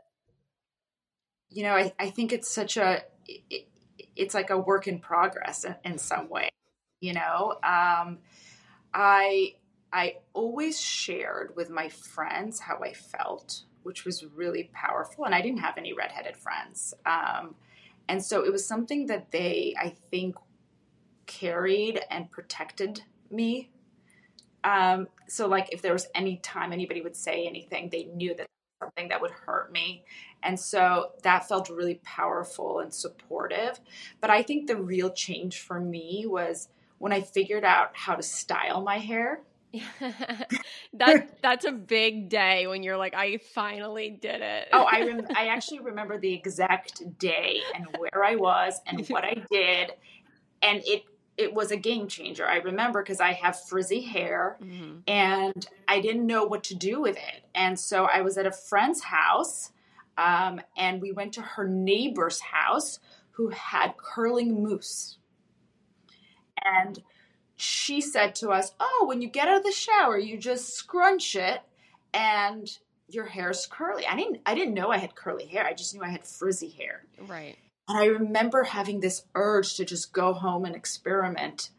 You 1.50 1.64
know, 1.64 1.74
I, 1.74 1.92
I 1.98 2.10
think 2.10 2.32
it's 2.32 2.50
such 2.50 2.76
a, 2.76 3.02
it, 3.26 3.66
it's 4.16 4.34
like 4.34 4.50
a 4.50 4.58
work 4.58 4.86
in 4.86 4.98
progress 4.98 5.64
in, 5.64 5.74
in 5.84 5.98
some 5.98 6.28
way. 6.28 6.48
You 7.00 7.14
know, 7.14 7.54
um, 7.62 8.18
I, 8.92 9.54
I 9.92 10.16
always 10.32 10.80
shared 10.80 11.54
with 11.56 11.70
my 11.70 11.88
friends 11.88 12.60
how 12.60 12.80
I 12.82 12.92
felt, 12.92 13.62
which 13.82 14.04
was 14.04 14.24
really 14.24 14.70
powerful. 14.72 15.24
And 15.24 15.34
I 15.34 15.40
didn't 15.40 15.60
have 15.60 15.78
any 15.78 15.92
redheaded 15.92 16.36
friends. 16.36 16.94
Um, 17.06 17.54
and 18.08 18.22
so 18.22 18.44
it 18.44 18.52
was 18.52 18.66
something 18.66 19.06
that 19.06 19.30
they, 19.30 19.74
I 19.80 19.90
think, 20.10 20.36
carried 21.26 22.00
and 22.10 22.30
protected 22.30 23.02
me. 23.30 23.70
Um, 24.62 25.08
so, 25.26 25.46
like, 25.46 25.72
if 25.72 25.80
there 25.80 25.92
was 25.92 26.06
any 26.14 26.36
time 26.36 26.72
anybody 26.72 27.00
would 27.00 27.16
say 27.16 27.46
anything, 27.46 27.88
they 27.90 28.04
knew 28.04 28.34
that 28.34 28.46
something 28.82 29.08
that 29.08 29.20
would 29.20 29.30
hurt 29.30 29.72
me. 29.72 30.04
And 30.42 30.58
so 30.58 31.12
that 31.22 31.48
felt 31.48 31.68
really 31.68 32.00
powerful 32.02 32.80
and 32.80 32.92
supportive. 32.92 33.80
But 34.20 34.30
I 34.30 34.42
think 34.42 34.66
the 34.66 34.76
real 34.76 35.10
change 35.10 35.60
for 35.60 35.80
me 35.80 36.24
was 36.26 36.68
when 36.98 37.12
I 37.12 37.22
figured 37.22 37.64
out 37.64 37.90
how 37.94 38.14
to 38.14 38.22
style 38.22 38.82
my 38.82 38.98
hair. 38.98 39.40
that 40.94 41.42
that's 41.42 41.64
a 41.64 41.72
big 41.72 42.28
day 42.28 42.66
when 42.66 42.82
you're 42.82 42.96
like, 42.96 43.14
I 43.14 43.38
finally 43.38 44.10
did 44.10 44.40
it. 44.40 44.68
oh, 44.72 44.86
I 44.90 45.02
rem- 45.06 45.26
I 45.36 45.46
actually 45.46 45.80
remember 45.80 46.18
the 46.18 46.32
exact 46.32 47.18
day 47.18 47.60
and 47.74 47.86
where 47.98 48.24
I 48.24 48.36
was 48.36 48.80
and 48.86 49.06
what 49.08 49.24
I 49.24 49.42
did, 49.50 49.92
and 50.60 50.82
it 50.84 51.04
it 51.36 51.54
was 51.54 51.70
a 51.70 51.76
game 51.76 52.08
changer. 52.08 52.46
I 52.46 52.56
remember 52.56 53.02
because 53.02 53.20
I 53.20 53.32
have 53.32 53.58
frizzy 53.58 54.02
hair 54.02 54.58
mm-hmm. 54.62 54.98
and 55.06 55.66
I 55.88 56.00
didn't 56.00 56.26
know 56.26 56.44
what 56.44 56.64
to 56.64 56.74
do 56.74 57.00
with 57.00 57.16
it, 57.16 57.44
and 57.54 57.78
so 57.78 58.06
I 58.06 58.22
was 58.22 58.36
at 58.38 58.46
a 58.46 58.52
friend's 58.52 59.04
house, 59.04 59.70
um, 60.16 60.60
and 60.76 61.00
we 61.00 61.12
went 61.12 61.34
to 61.34 61.42
her 61.42 61.66
neighbor's 61.66 62.40
house 62.40 62.98
who 63.32 63.48
had 63.50 63.96
curling 63.96 64.62
mousse, 64.62 65.18
and 66.64 67.02
she 67.56 68.00
said 68.00 68.34
to 68.36 68.50
us, 68.50 68.72
"Oh, 68.80 69.04
when 69.06 69.22
you 69.22 69.28
get 69.28 69.48
out 69.48 69.58
of 69.58 69.64
the 69.64 69.72
shower, 69.72 70.18
you 70.18 70.38
just 70.38 70.74
scrunch 70.74 71.36
it 71.36 71.60
and 72.12 72.70
your 73.08 73.26
hair's 73.26 73.66
curly." 73.66 74.06
I 74.06 74.16
didn't 74.16 74.40
I 74.46 74.54
didn't 74.54 74.74
know 74.74 74.90
I 74.90 74.98
had 74.98 75.14
curly 75.14 75.46
hair. 75.46 75.64
I 75.64 75.74
just 75.74 75.94
knew 75.94 76.02
I 76.02 76.10
had 76.10 76.24
frizzy 76.24 76.70
hair. 76.70 77.04
Right. 77.26 77.56
And 77.88 77.98
I 77.98 78.06
remember 78.06 78.62
having 78.62 79.00
this 79.00 79.24
urge 79.34 79.74
to 79.76 79.84
just 79.84 80.12
go 80.12 80.32
home 80.32 80.64
and 80.64 80.76
experiment. 80.76 81.70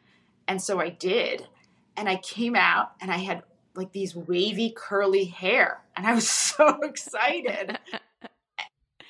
And 0.48 0.62
so 0.62 0.80
I 0.80 0.90
did. 0.90 1.48
And 1.96 2.10
I 2.10 2.18
came 2.18 2.56
out 2.56 2.92
and 3.00 3.10
I 3.10 3.18
had 3.18 3.44
like 3.76 3.94
these 3.94 4.16
wavy 4.16 4.74
curly 4.76 5.26
hair 5.26 5.82
and 5.96 6.06
I 6.06 6.14
was 6.14 6.30
so 6.30 6.82
excited. 6.82 7.80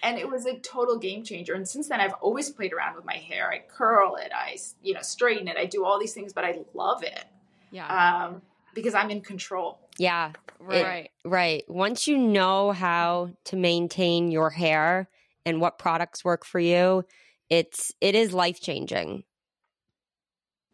and 0.03 0.17
it 0.17 0.29
was 0.29 0.45
a 0.45 0.57
total 0.59 0.97
game 0.97 1.23
changer. 1.23 1.53
And 1.53 1.67
since 1.67 1.87
then 1.87 1.99
i've 1.99 2.13
always 2.21 2.49
played 2.49 2.73
around 2.73 2.95
with 2.95 3.05
my 3.05 3.17
hair. 3.17 3.51
I 3.51 3.59
curl 3.59 4.15
it. 4.15 4.31
I 4.35 4.57
you 4.81 4.93
know 4.93 5.01
straighten 5.01 5.47
it. 5.47 5.57
I 5.57 5.65
do 5.65 5.85
all 5.85 5.99
these 5.99 6.13
things 6.13 6.33
but 6.33 6.43
i 6.43 6.59
love 6.73 7.03
it. 7.03 7.25
Yeah. 7.71 8.25
Um, 8.25 8.41
because 8.73 8.93
i'm 8.93 9.09
in 9.09 9.21
control. 9.21 9.79
Yeah. 9.97 10.31
Right. 10.59 11.05
It, 11.05 11.29
right. 11.29 11.63
Once 11.67 12.07
you 12.07 12.17
know 12.17 12.71
how 12.71 13.31
to 13.45 13.55
maintain 13.55 14.31
your 14.31 14.49
hair 14.49 15.09
and 15.45 15.59
what 15.59 15.79
products 15.79 16.23
work 16.23 16.45
for 16.45 16.59
you 16.59 17.03
it's 17.49 17.91
it 17.99 18.15
is 18.15 18.33
life 18.33 18.61
changing 18.61 19.23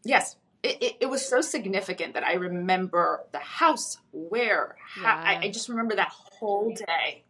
yes. 0.03 0.37
It, 0.63 0.81
it, 0.81 0.95
it, 1.01 1.05
was 1.05 1.23
so 1.23 1.41
significant 1.41 2.15
that 2.15 2.25
I 2.25 2.33
remember 2.33 3.25
the 3.31 3.37
house, 3.37 3.99
where, 4.11 4.75
how, 4.83 5.03
yeah. 5.03 5.23
I, 5.23 5.45
I 5.45 5.51
just 5.51 5.69
remember 5.69 5.95
that 5.95 6.09
whole 6.09 6.73
day. 6.73 7.23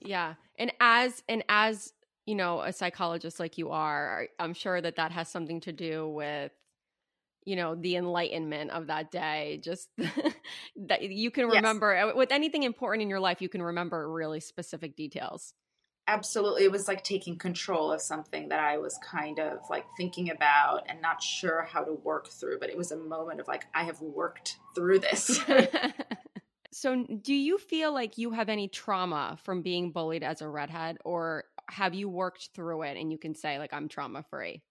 Yeah 0.00 0.34
and 0.60 0.72
as 0.78 1.24
and 1.28 1.42
as 1.48 1.92
you 2.26 2.36
know 2.36 2.60
a 2.60 2.72
psychologist 2.72 3.40
like 3.40 3.58
you 3.58 3.70
are 3.70 4.28
i'm 4.38 4.54
sure 4.54 4.80
that 4.80 4.96
that 4.96 5.10
has 5.10 5.28
something 5.28 5.60
to 5.60 5.72
do 5.72 6.08
with 6.08 6.52
you 7.44 7.56
know 7.56 7.74
the 7.74 7.96
enlightenment 7.96 8.70
of 8.70 8.88
that 8.88 9.10
day. 9.10 9.60
Just 9.62 9.88
that 10.76 11.02
you 11.02 11.30
can 11.30 11.46
remember 11.46 11.94
yes. 11.94 12.12
Uh, 12.12 12.16
with 12.16 12.32
anything 12.32 12.62
important 12.62 13.02
in 13.02 13.10
your 13.10 13.20
life 13.20 13.40
you 13.40 13.48
can 13.48 13.62
remember 13.62 14.10
really 14.10 14.40
specific 14.40 14.96
details. 14.96 15.54
Absolutely. 16.06 16.64
It 16.64 16.72
was 16.72 16.88
like 16.88 17.04
taking 17.04 17.38
control 17.38 17.92
of 17.92 18.00
something 18.00 18.48
that 18.48 18.60
i 18.60 18.78
was 18.78 18.98
kind 19.04 19.38
of 19.38 19.58
like 19.70 19.84
thinking 19.96 20.30
about 20.30 20.84
and 20.88 21.00
not 21.00 21.22
sure 21.22 21.62
how 21.62 21.82
to 21.82 21.92
work 21.92 22.28
through 22.28 22.58
but 22.58 22.68
it 22.68 22.76
was 22.76 22.90
a 22.90 22.96
moment 22.96 23.40
of 23.40 23.48
like 23.48 23.66
i 23.74 23.84
have 23.84 24.00
worked 24.00 24.56
through 24.74 24.98
this 24.98 25.40
So, 26.80 27.04
do 27.04 27.34
you 27.34 27.58
feel 27.58 27.92
like 27.92 28.16
you 28.16 28.30
have 28.30 28.48
any 28.48 28.66
trauma 28.66 29.36
from 29.42 29.60
being 29.60 29.92
bullied 29.92 30.22
as 30.22 30.40
a 30.40 30.48
redhead, 30.48 30.96
or 31.04 31.44
have 31.68 31.92
you 31.92 32.08
worked 32.08 32.48
through 32.54 32.84
it 32.84 32.96
and 32.96 33.12
you 33.12 33.18
can 33.18 33.34
say, 33.34 33.58
like, 33.58 33.74
I'm 33.74 33.86
trauma 33.86 34.22
free? 34.22 34.62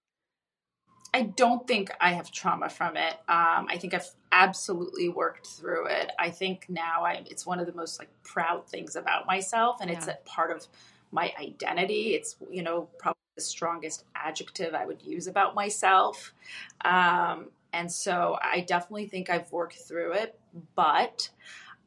I 1.13 1.21
don't 1.21 1.67
think 1.67 1.91
I 2.01 2.13
have 2.13 2.31
trauma 2.31 2.67
from 2.67 2.97
it. 2.97 3.13
Um, 3.27 3.67
I 3.69 3.77
think 3.79 3.93
I've 3.93 4.09
absolutely 4.31 5.07
worked 5.07 5.45
through 5.45 5.85
it. 5.85 6.09
I 6.17 6.31
think 6.31 6.65
now 6.67 7.05
I, 7.05 7.21
it's 7.27 7.45
one 7.45 7.59
of 7.59 7.67
the 7.67 7.73
most 7.73 7.99
like 7.99 8.09
proud 8.23 8.67
things 8.67 8.95
about 8.95 9.27
myself, 9.27 9.77
and 9.79 9.91
yeah. 9.91 9.97
it's 9.97 10.07
a 10.07 10.17
part 10.25 10.49
of 10.49 10.65
my 11.11 11.31
identity. 11.39 12.15
It's 12.15 12.37
you 12.49 12.63
know 12.63 12.89
probably 12.97 13.19
the 13.35 13.43
strongest 13.43 14.05
adjective 14.15 14.73
I 14.73 14.87
would 14.87 15.03
use 15.03 15.27
about 15.27 15.53
myself, 15.53 16.33
um, 16.81 17.49
and 17.71 17.91
so 17.91 18.39
I 18.41 18.61
definitely 18.61 19.05
think 19.05 19.29
I've 19.29 19.51
worked 19.51 19.77
through 19.77 20.13
it. 20.13 20.39
But 20.75 21.29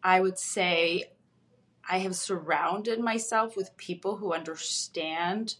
I 0.02 0.21
would 0.21 0.38
say 0.38 1.12
I 1.88 1.99
have 1.99 2.16
surrounded 2.16 3.00
myself 3.00 3.56
with 3.56 3.76
people 3.76 4.16
who 4.16 4.32
understand 4.32 5.56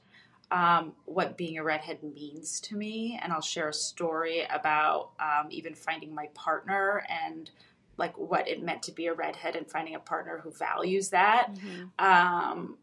um, 0.51 0.93
what 1.07 1.37
being 1.37 1.59
a 1.59 1.65
redhead 1.65 2.03
means 2.03 2.61
to 2.61 2.77
me. 2.77 3.19
And 3.23 3.33
I'll 3.33 3.41
share 3.41 3.69
a 3.69 3.75
story 3.75 4.47
about 4.53 5.11
um, 5.19 5.49
even 5.51 5.75
finding 5.75 6.15
my 6.15 6.29
partner 6.35 7.05
and 7.09 7.51
like 7.97 8.17
what 8.19 8.49
it 8.49 8.63
meant 8.63 8.83
to 8.85 8.93
be 8.93 9.07
a 9.07 9.15
redhead 9.15 9.57
and 9.57 9.69
finding 9.69 9.95
a 9.95 10.01
partner 10.01 10.41
who 10.43 10.51
values 10.51 11.11
that. 11.11 11.55
Mm-hmm. 11.55 12.05
Um, 12.05 12.79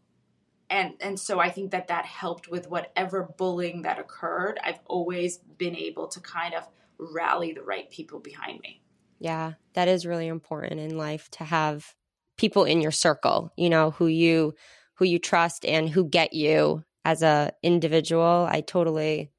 and 0.69 0.93
and 0.99 1.19
so 1.19 1.39
I 1.39 1.49
think 1.49 1.71
that 1.71 1.87
that 1.87 2.05
helped 2.05 2.47
with 2.49 2.69
whatever 2.69 3.23
bullying 3.37 3.83
that 3.83 3.99
occurred. 3.99 4.59
I've 4.63 4.79
always 4.85 5.37
been 5.37 5.75
able 5.75 6.07
to 6.09 6.19
kind 6.19 6.53
of 6.53 6.67
rally 6.97 7.53
the 7.53 7.63
right 7.63 7.89
people 7.89 8.19
behind 8.19 8.61
me. 8.61 8.81
Yeah, 9.19 9.53
that 9.73 9.87
is 9.87 10.05
really 10.05 10.27
important 10.27 10.79
in 10.79 10.97
life 10.97 11.29
to 11.31 11.43
have 11.43 11.93
people 12.37 12.63
in 12.63 12.81
your 12.81 12.91
circle, 12.91 13.51
you 13.57 13.69
know, 13.69 13.91
who 13.91 14.07
you 14.07 14.53
who 14.95 15.05
you 15.05 15.19
trust 15.19 15.65
and 15.65 15.89
who 15.89 16.07
get 16.07 16.33
you 16.33 16.83
as 17.05 17.21
a 17.21 17.51
individual. 17.63 18.47
I 18.49 18.61
totally 18.61 19.31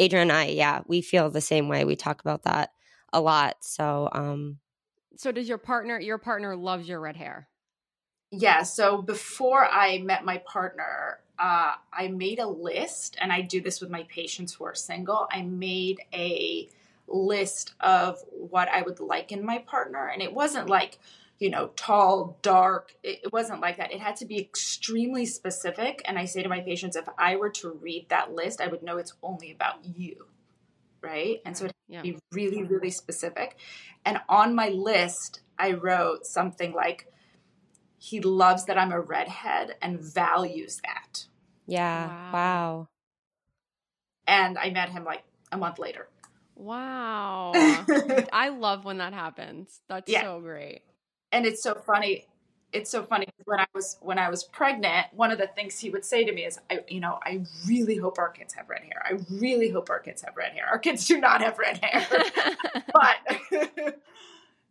Adrienne 0.00 0.30
and 0.30 0.32
I, 0.32 0.46
yeah, 0.46 0.80
we 0.86 1.00
feel 1.02 1.30
the 1.30 1.40
same 1.40 1.68
way. 1.68 1.84
We 1.84 1.96
talk 1.96 2.20
about 2.20 2.44
that 2.44 2.70
a 3.12 3.20
lot. 3.20 3.56
So, 3.60 4.08
um 4.12 4.58
so 5.16 5.30
does 5.30 5.48
your 5.48 5.58
partner 5.58 6.00
your 6.00 6.18
partner 6.18 6.56
loves 6.56 6.88
your 6.88 7.00
red 7.00 7.16
hair? 7.16 7.48
Yeah, 8.30 8.62
so 8.62 9.00
before 9.00 9.64
I 9.64 9.98
met 9.98 10.24
my 10.24 10.38
partner, 10.38 11.20
uh, 11.38 11.74
I 11.92 12.08
made 12.08 12.40
a 12.40 12.48
list, 12.48 13.16
and 13.20 13.32
I 13.32 13.42
do 13.42 13.60
this 13.60 13.80
with 13.80 13.90
my 13.90 14.04
patients 14.04 14.54
who 14.54 14.64
are 14.64 14.74
single. 14.74 15.28
I 15.30 15.42
made 15.42 16.00
a 16.12 16.68
list 17.06 17.74
of 17.80 18.18
what 18.30 18.68
I 18.68 18.82
would 18.82 19.00
like 19.00 19.32
in 19.32 19.44
my 19.44 19.58
partner. 19.58 20.08
And 20.08 20.22
it 20.22 20.32
wasn't 20.32 20.68
like 20.68 20.98
you 21.38 21.50
know, 21.50 21.70
tall, 21.76 22.38
dark. 22.42 22.94
It, 23.02 23.20
it, 23.24 23.32
wasn't 23.32 23.60
like 23.60 23.78
that. 23.78 23.92
It 23.92 24.00
had 24.00 24.16
to 24.16 24.24
be 24.24 24.38
extremely 24.38 25.26
specific. 25.26 26.02
And 26.04 26.18
I 26.18 26.24
say 26.26 26.42
to 26.42 26.48
my 26.48 26.60
patients, 26.60 26.96
if 26.96 27.08
I 27.18 27.36
were 27.36 27.50
to 27.50 27.70
read 27.70 28.08
that 28.08 28.32
list, 28.32 28.60
I 28.60 28.68
would 28.68 28.82
know 28.82 28.98
it's 28.98 29.14
only 29.22 29.50
about 29.50 29.84
you. 29.84 30.26
Right. 31.02 31.40
And 31.44 31.56
so 31.56 31.66
it 31.66 31.72
had 31.90 32.04
to 32.04 32.12
be 32.12 32.18
really, 32.32 32.62
really 32.62 32.90
specific. 32.90 33.58
And 34.04 34.20
on 34.28 34.54
my 34.54 34.68
list, 34.68 35.40
I 35.58 35.72
wrote 35.72 36.24
something 36.24 36.72
like, 36.72 37.12
he 37.98 38.20
loves 38.20 38.66
that 38.66 38.78
I'm 38.78 38.92
a 38.92 39.00
redhead 39.00 39.76
and 39.82 40.00
values 40.00 40.80
that. 40.84 41.26
Yeah. 41.66 42.06
Wow. 42.06 42.32
wow. 42.32 42.88
And 44.26 44.56
I 44.56 44.70
met 44.70 44.90
him 44.90 45.04
like 45.04 45.24
a 45.52 45.58
month 45.58 45.78
later. 45.78 46.08
Wow. 46.56 47.52
I 48.32 48.50
love 48.50 48.84
when 48.84 48.98
that 48.98 49.12
happens. 49.12 49.80
That's 49.88 50.10
yeah. 50.10 50.22
so 50.22 50.40
great. 50.40 50.82
And 51.32 51.46
it's 51.46 51.62
so 51.62 51.74
funny. 51.74 52.26
It's 52.72 52.90
so 52.90 53.04
funny 53.04 53.28
when 53.44 53.60
I 53.60 53.66
was 53.72 53.98
when 54.00 54.18
I 54.18 54.30
was 54.30 54.42
pregnant, 54.42 55.06
one 55.12 55.30
of 55.30 55.38
the 55.38 55.46
things 55.46 55.78
he 55.78 55.90
would 55.90 56.04
say 56.04 56.24
to 56.24 56.32
me 56.32 56.44
is 56.44 56.58
I 56.70 56.80
you 56.88 57.00
know, 57.00 57.18
I 57.22 57.44
really 57.66 57.96
hope 57.96 58.18
our 58.18 58.30
kids 58.30 58.54
have 58.54 58.68
red 58.68 58.82
hair. 58.82 59.02
I 59.04 59.18
really 59.36 59.70
hope 59.70 59.90
our 59.90 60.00
kids 60.00 60.22
have 60.22 60.36
red 60.36 60.52
hair. 60.52 60.66
Our 60.66 60.78
kids 60.78 61.06
do 61.06 61.20
not 61.20 61.40
have 61.40 61.58
red 61.58 61.78
hair. 61.78 62.06
but 62.92 63.16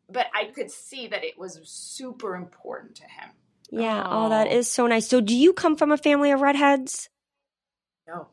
but 0.10 0.28
I 0.34 0.46
could 0.46 0.70
see 0.70 1.08
that 1.08 1.24
it 1.24 1.38
was 1.38 1.60
super 1.64 2.36
important 2.36 2.96
to 2.96 3.04
him. 3.04 3.30
Yeah, 3.72 4.04
oh. 4.06 4.26
oh 4.26 4.30
that 4.30 4.52
is 4.52 4.70
so 4.70 4.88
nice. 4.88 5.08
So 5.08 5.22
do 5.22 5.36
you 5.36 5.54
come 5.54 5.76
from 5.76 5.92
a 5.92 5.98
family 5.98 6.32
of 6.32 6.42
redheads? 6.42 7.10
No. 8.08 8.28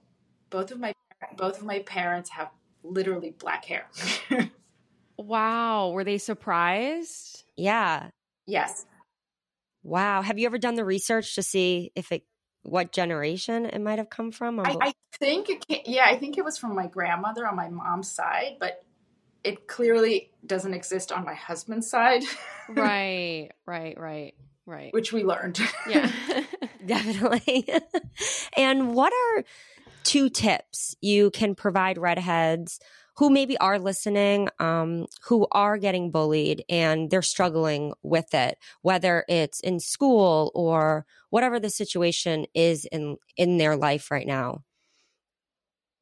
Both 0.51 0.73
of 0.73 0.81
my 0.81 0.95
both 1.37 1.59
of 1.59 1.65
my 1.65 1.81
parents 1.81 2.31
have 2.31 2.51
literally 2.83 3.31
black 3.31 3.65
hair. 3.65 3.87
wow. 5.17 5.91
Were 5.91 6.05
they 6.05 6.19
surprised? 6.19 7.45
Yeah. 7.57 8.11
Yes. 8.47 8.87
Wow. 9.83 10.23
Have 10.23 10.39
you 10.39 10.47
ever 10.47 10.59
done 10.59 10.75
the 10.75 10.85
research 10.85 11.35
to 11.35 11.43
see 11.43 11.93
if 11.95 12.13
it 12.13 12.25
what 12.63 12.93
generation 12.93 13.67
it 13.67 13.81
might 13.81 13.99
have 13.99 14.11
come 14.11 14.33
from? 14.33 14.61
I, 14.61 14.77
I, 14.81 14.93
think 15.19 15.49
it 15.49 15.67
can, 15.67 15.79
yeah, 15.87 16.05
I 16.07 16.17
think 16.17 16.37
it 16.39 16.45
was 16.45 16.59
from 16.59 16.75
my 16.75 16.87
grandmother 16.87 17.47
on 17.47 17.57
my 17.57 17.69
mom's 17.69 18.11
side, 18.11 18.57
but 18.61 18.85
it 19.45 19.67
clearly 19.67 20.31
doesn't 20.45 20.75
exist 20.75 21.13
on 21.13 21.25
my 21.25 21.35
husband's 21.35 21.89
side. 21.89 22.23
right, 22.69 23.51
right, 23.67 23.99
right, 23.99 24.35
right. 24.67 24.93
Which 24.93 25.13
we 25.13 25.25
learned. 25.25 25.61
Yeah. 25.89 26.11
Definitely. 26.87 27.67
and 28.57 28.95
what 28.95 29.13
are 29.13 29.45
two 30.11 30.29
tips 30.29 30.97
you 31.01 31.31
can 31.31 31.55
provide 31.55 31.97
redheads 31.97 32.81
who 33.19 33.31
maybe 33.31 33.57
are 33.59 33.79
listening, 33.79 34.49
um, 34.59 35.07
who 35.23 35.47
are 35.53 35.79
getting 35.79 36.11
bullied 36.11 36.65
and 36.69 37.11
they're 37.11 37.23
struggling 37.23 37.93
with 38.03 38.35
it, 38.35 38.59
whether 38.83 39.25
it's 39.29 39.61
in 39.61 39.79
school 39.79 40.51
or 40.53 41.07
whatever 41.29 41.61
the 41.61 41.71
situation 41.71 42.45
is 42.55 42.87
in 42.87 43.19
in 43.37 43.59
their 43.59 43.77
life 43.77 44.11
right 44.11 44.27
now. 44.27 44.65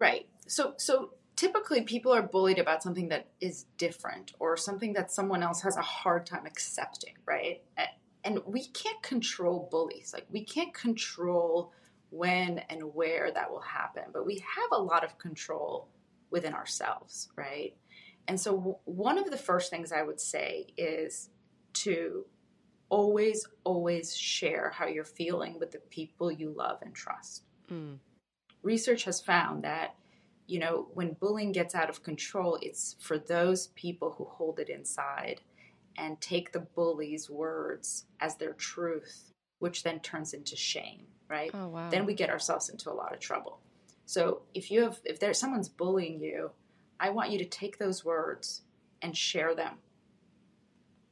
Right. 0.00 0.26
So 0.46 0.72
so 0.78 1.10
typically 1.36 1.82
people 1.82 2.10
are 2.14 2.22
bullied 2.22 2.58
about 2.58 2.82
something 2.82 3.08
that 3.08 3.28
is 3.42 3.66
different 3.76 4.32
or 4.38 4.56
something 4.56 4.94
that 4.94 5.10
someone 5.10 5.42
else 5.42 5.60
has 5.60 5.76
a 5.76 5.82
hard 5.82 6.24
time 6.24 6.46
accepting, 6.46 7.12
right? 7.26 7.60
And 8.24 8.40
we 8.46 8.68
can't 8.68 9.02
control 9.02 9.68
bullies. 9.70 10.14
Like 10.14 10.24
we 10.30 10.46
can't 10.46 10.72
control 10.72 11.72
when 12.10 12.58
and 12.70 12.94
where 12.94 13.30
that 13.32 13.50
will 13.50 13.60
happen. 13.60 14.04
But 14.12 14.26
we 14.26 14.36
have 14.38 14.70
a 14.72 14.82
lot 14.82 15.04
of 15.04 15.18
control 15.18 15.88
within 16.30 16.54
ourselves, 16.54 17.28
right? 17.36 17.74
And 18.26 18.40
so, 18.40 18.56
w- 18.56 18.76
one 18.84 19.18
of 19.18 19.30
the 19.30 19.36
first 19.36 19.70
things 19.70 19.92
I 19.92 20.02
would 20.02 20.20
say 20.20 20.66
is 20.76 21.30
to 21.74 22.26
always, 22.88 23.46
always 23.64 24.16
share 24.16 24.70
how 24.74 24.86
you're 24.86 25.04
feeling 25.04 25.58
with 25.58 25.70
the 25.72 25.78
people 25.90 26.32
you 26.32 26.50
love 26.50 26.78
and 26.82 26.94
trust. 26.94 27.44
Mm. 27.70 27.98
Research 28.62 29.04
has 29.04 29.20
found 29.20 29.64
that, 29.64 29.94
you 30.46 30.58
know, 30.58 30.88
when 30.94 31.14
bullying 31.14 31.52
gets 31.52 31.74
out 31.74 31.90
of 31.90 32.02
control, 32.02 32.58
it's 32.62 32.96
for 33.00 33.18
those 33.18 33.68
people 33.68 34.14
who 34.16 34.24
hold 34.24 34.58
it 34.58 34.68
inside 34.68 35.42
and 35.96 36.20
take 36.20 36.52
the 36.52 36.60
bully's 36.60 37.28
words 37.28 38.06
as 38.20 38.36
their 38.36 38.52
truth, 38.54 39.32
which 39.58 39.82
then 39.82 40.00
turns 40.00 40.32
into 40.32 40.56
shame 40.56 41.06
right? 41.28 41.50
Oh, 41.54 41.68
wow. 41.68 41.90
Then 41.90 42.06
we 42.06 42.14
get 42.14 42.30
ourselves 42.30 42.68
into 42.68 42.90
a 42.90 42.94
lot 42.94 43.12
of 43.12 43.20
trouble. 43.20 43.60
So 44.06 44.42
if 44.54 44.70
you 44.70 44.82
have 44.82 45.00
if 45.04 45.20
there's 45.20 45.38
someone's 45.38 45.68
bullying 45.68 46.20
you, 46.20 46.50
I 46.98 47.10
want 47.10 47.30
you 47.30 47.38
to 47.38 47.44
take 47.44 47.78
those 47.78 48.04
words 48.04 48.62
and 49.02 49.16
share 49.16 49.54
them 49.54 49.74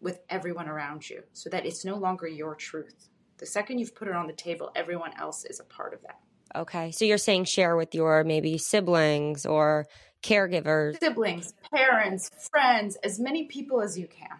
with 0.01 0.21
everyone 0.29 0.69
around 0.69 1.09
you 1.09 1.23
so 1.33 1.51
that 1.51 1.67
it's 1.67 1.85
no 1.85 1.97
longer 1.97 2.27
your 2.27 2.55
truth. 2.55 3.09
The 3.39 3.47
second 3.47 3.79
you've 3.79 3.95
put 3.95 4.09
it 4.09 4.15
on 4.15 4.27
the 4.27 4.33
table, 4.33 4.71
everyone 4.75 5.13
else 5.19 5.45
is 5.45 5.61
a 5.61 5.65
part 5.65 5.95
of 5.95 6.03
that. 6.03 6.19
Okay. 6.55 6.91
So 6.91 7.05
you're 7.05 7.19
saying 7.19 7.45
share 7.45 7.77
with 7.77 7.95
your 7.95 8.25
maybe 8.25 8.57
siblings 8.57 9.45
or 9.45 9.87
caregivers. 10.23 10.99
Siblings, 10.99 11.53
parents, 11.73 12.31
friends, 12.51 12.97
as 13.05 13.21
many 13.21 13.45
people 13.45 13.83
as 13.83 13.99
you 13.99 14.07
can. 14.07 14.39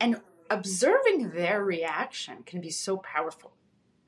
And 0.00 0.20
observing 0.50 1.30
their 1.30 1.64
reaction 1.64 2.42
can 2.44 2.60
be 2.60 2.70
so 2.70 2.96
powerful. 2.98 3.52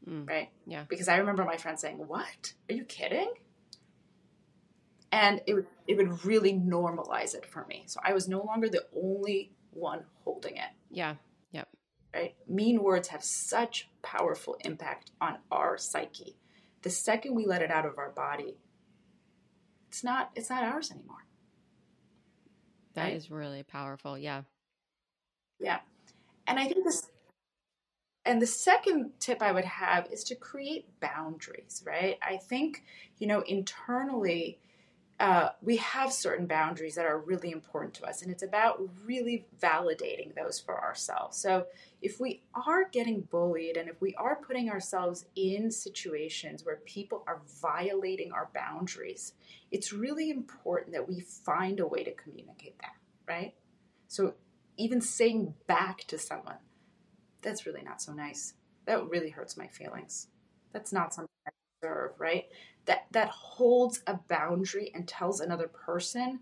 Mm. 0.08 0.28
Right? 0.28 0.50
Yeah. 0.66 0.84
Because 0.88 1.08
I 1.08 1.16
remember 1.16 1.44
my 1.44 1.56
friend 1.56 1.78
saying, 1.78 1.98
What? 1.98 2.54
Are 2.70 2.74
you 2.74 2.84
kidding? 2.84 3.32
And 5.10 5.40
it 5.46 5.54
would, 5.54 5.66
it 5.86 5.96
would 5.96 6.24
really 6.24 6.52
normalize 6.52 7.34
it 7.34 7.46
for 7.46 7.64
me. 7.66 7.84
So 7.86 7.98
I 8.04 8.12
was 8.12 8.28
no 8.28 8.42
longer 8.42 8.68
the 8.68 8.84
only 8.94 9.52
one 9.70 10.04
holding 10.24 10.56
it. 10.56 10.68
Yeah. 10.90 11.14
Yep. 11.52 11.68
Right? 12.14 12.34
Mean 12.46 12.82
words 12.82 13.08
have 13.08 13.24
such 13.24 13.88
powerful 14.02 14.56
impact 14.64 15.10
on 15.20 15.38
our 15.50 15.78
psyche. 15.78 16.36
The 16.82 16.90
second 16.90 17.34
we 17.34 17.46
let 17.46 17.62
it 17.62 17.70
out 17.70 17.86
of 17.86 17.98
our 17.98 18.10
body, 18.10 18.58
it's 19.88 20.04
not 20.04 20.30
it's 20.34 20.50
not 20.50 20.62
ours 20.62 20.90
anymore. 20.90 21.24
That 22.94 23.04
right? 23.04 23.14
is 23.14 23.30
really 23.30 23.62
powerful. 23.62 24.18
Yeah. 24.18 24.42
Yeah. 25.58 25.80
And 26.46 26.58
I 26.58 26.66
think 26.66 26.84
this 26.84 27.08
and 28.28 28.42
the 28.42 28.46
second 28.46 29.12
tip 29.20 29.40
I 29.40 29.52
would 29.52 29.64
have 29.64 30.06
is 30.12 30.22
to 30.24 30.34
create 30.34 30.86
boundaries, 31.00 31.82
right? 31.86 32.18
I 32.20 32.36
think, 32.36 32.84
you 33.16 33.26
know, 33.26 33.40
internally, 33.40 34.58
uh, 35.18 35.48
we 35.62 35.78
have 35.78 36.12
certain 36.12 36.46
boundaries 36.46 36.94
that 36.96 37.06
are 37.06 37.18
really 37.18 37.50
important 37.50 37.94
to 37.94 38.04
us, 38.04 38.20
and 38.20 38.30
it's 38.30 38.42
about 38.42 38.86
really 39.06 39.46
validating 39.58 40.34
those 40.34 40.60
for 40.60 40.78
ourselves. 40.78 41.38
So, 41.38 41.68
if 42.02 42.20
we 42.20 42.42
are 42.54 42.84
getting 42.92 43.22
bullied 43.22 43.78
and 43.78 43.88
if 43.88 43.98
we 44.00 44.14
are 44.16 44.36
putting 44.36 44.68
ourselves 44.68 45.24
in 45.34 45.70
situations 45.70 46.66
where 46.66 46.76
people 46.84 47.24
are 47.26 47.40
violating 47.62 48.30
our 48.30 48.50
boundaries, 48.54 49.32
it's 49.70 49.90
really 49.90 50.28
important 50.28 50.92
that 50.92 51.08
we 51.08 51.20
find 51.20 51.80
a 51.80 51.86
way 51.86 52.04
to 52.04 52.12
communicate 52.12 52.78
that, 52.82 52.94
right? 53.26 53.54
So, 54.06 54.34
even 54.76 55.00
saying 55.00 55.54
back 55.66 56.04
to 56.08 56.18
someone, 56.18 56.58
that's 57.42 57.66
really 57.66 57.82
not 57.82 58.02
so 58.02 58.12
nice. 58.12 58.54
That 58.86 59.08
really 59.08 59.30
hurts 59.30 59.56
my 59.56 59.66
feelings. 59.66 60.28
That's 60.72 60.92
not 60.92 61.14
something 61.14 61.30
I 61.46 61.50
deserve, 61.80 62.12
right? 62.18 62.46
That 62.86 63.06
that 63.12 63.28
holds 63.28 64.02
a 64.06 64.18
boundary 64.28 64.90
and 64.94 65.06
tells 65.06 65.40
another 65.40 65.68
person 65.68 66.40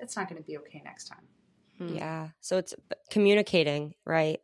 it's 0.00 0.16
not 0.16 0.28
going 0.28 0.40
to 0.40 0.46
be 0.46 0.58
okay 0.58 0.82
next 0.84 1.08
time. 1.08 1.26
Hmm. 1.78 1.94
Yeah. 1.96 2.28
So 2.40 2.58
it's 2.58 2.74
communicating, 3.10 3.94
right? 4.04 4.40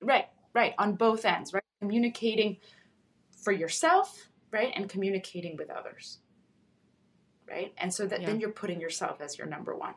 Right, 0.00 0.26
right. 0.52 0.74
On 0.78 0.94
both 0.94 1.24
ends, 1.24 1.52
right? 1.52 1.62
Communicating 1.80 2.58
for 3.42 3.52
yourself, 3.52 4.28
right? 4.50 4.72
And 4.74 4.88
communicating 4.88 5.56
with 5.56 5.70
others. 5.70 6.18
Right? 7.48 7.74
And 7.78 7.92
so 7.92 8.06
that 8.06 8.22
yeah. 8.22 8.26
then 8.26 8.40
you're 8.40 8.50
putting 8.50 8.80
yourself 8.80 9.20
as 9.20 9.36
your 9.36 9.46
number 9.46 9.76
one. 9.76 9.94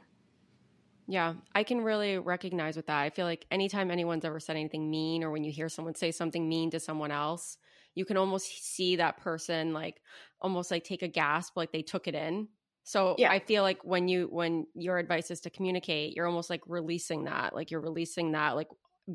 Yeah, 1.07 1.35
I 1.55 1.63
can 1.63 1.81
really 1.81 2.17
recognize 2.17 2.75
with 2.75 2.87
that. 2.87 2.99
I 2.99 3.09
feel 3.09 3.25
like 3.25 3.45
anytime 3.49 3.91
anyone's 3.91 4.25
ever 4.25 4.41
said 4.41 4.57
anything 4.57 4.91
mean 4.91 5.23
or 5.23 5.31
when 5.31 5.45
you 5.45 5.51
hear 5.51 5.69
someone 5.69 5.95
say 5.95 6.11
something 6.11 6.47
mean 6.47 6.69
to 6.71 6.81
someone 6.81 7.11
else, 7.11 7.57
you 7.95 8.03
can 8.03 8.17
almost 8.17 8.75
see 8.75 8.97
that 8.97 9.17
person 9.17 9.73
like 9.73 10.01
almost 10.41 10.69
like 10.69 10.83
take 10.83 11.03
a 11.03 11.07
gasp 11.07 11.55
like 11.55 11.71
they 11.71 11.81
took 11.81 12.07
it 12.07 12.15
in. 12.15 12.49
So 12.83 13.15
yeah. 13.17 13.31
I 13.31 13.39
feel 13.39 13.63
like 13.63 13.79
when 13.83 14.09
you 14.09 14.27
when 14.29 14.67
your 14.75 14.97
advice 14.97 15.31
is 15.31 15.39
to 15.41 15.49
communicate, 15.49 16.13
you're 16.13 16.27
almost 16.27 16.49
like 16.49 16.61
releasing 16.67 17.23
that, 17.23 17.55
like 17.55 17.71
you're 17.71 17.81
releasing 17.81 18.33
that 18.33 18.57
like 18.57 18.67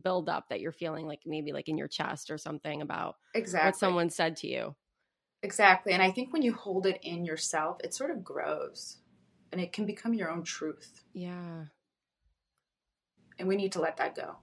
build 0.02 0.31
up 0.31 0.48
that 0.48 0.61
you're 0.61 0.72
feeling 0.72 1.07
like 1.07 1.20
maybe 1.26 1.52
like 1.52 1.68
in 1.68 1.76
your 1.76 1.88
chest 1.88 2.31
or 2.31 2.38
something 2.38 2.81
about 2.81 3.16
exactly 3.35 3.68
what 3.68 3.76
someone 3.76 4.09
said 4.09 4.37
to 4.37 4.46
you. 4.46 4.74
Exactly. 5.42 5.92
And 5.92 6.02
I 6.02 6.11
think 6.11 6.33
when 6.33 6.40
you 6.40 6.55
hold 6.55 6.87
it 6.87 7.00
in 7.02 7.26
yourself, 7.26 7.76
it 7.85 7.92
sort 7.92 8.11
of 8.11 8.24
grows 8.24 8.98
and 9.50 9.61
it 9.61 9.74
can 9.74 9.85
become 9.85 10.14
your 10.14 10.31
own 10.31 10.42
truth. 10.42 11.05
Yeah 11.12 11.64
and 13.38 13.49
we 13.49 13.57
need 13.57 13.73
to 13.73 13.81
let 13.81 13.97
that 13.99 14.14
go. 14.14 14.37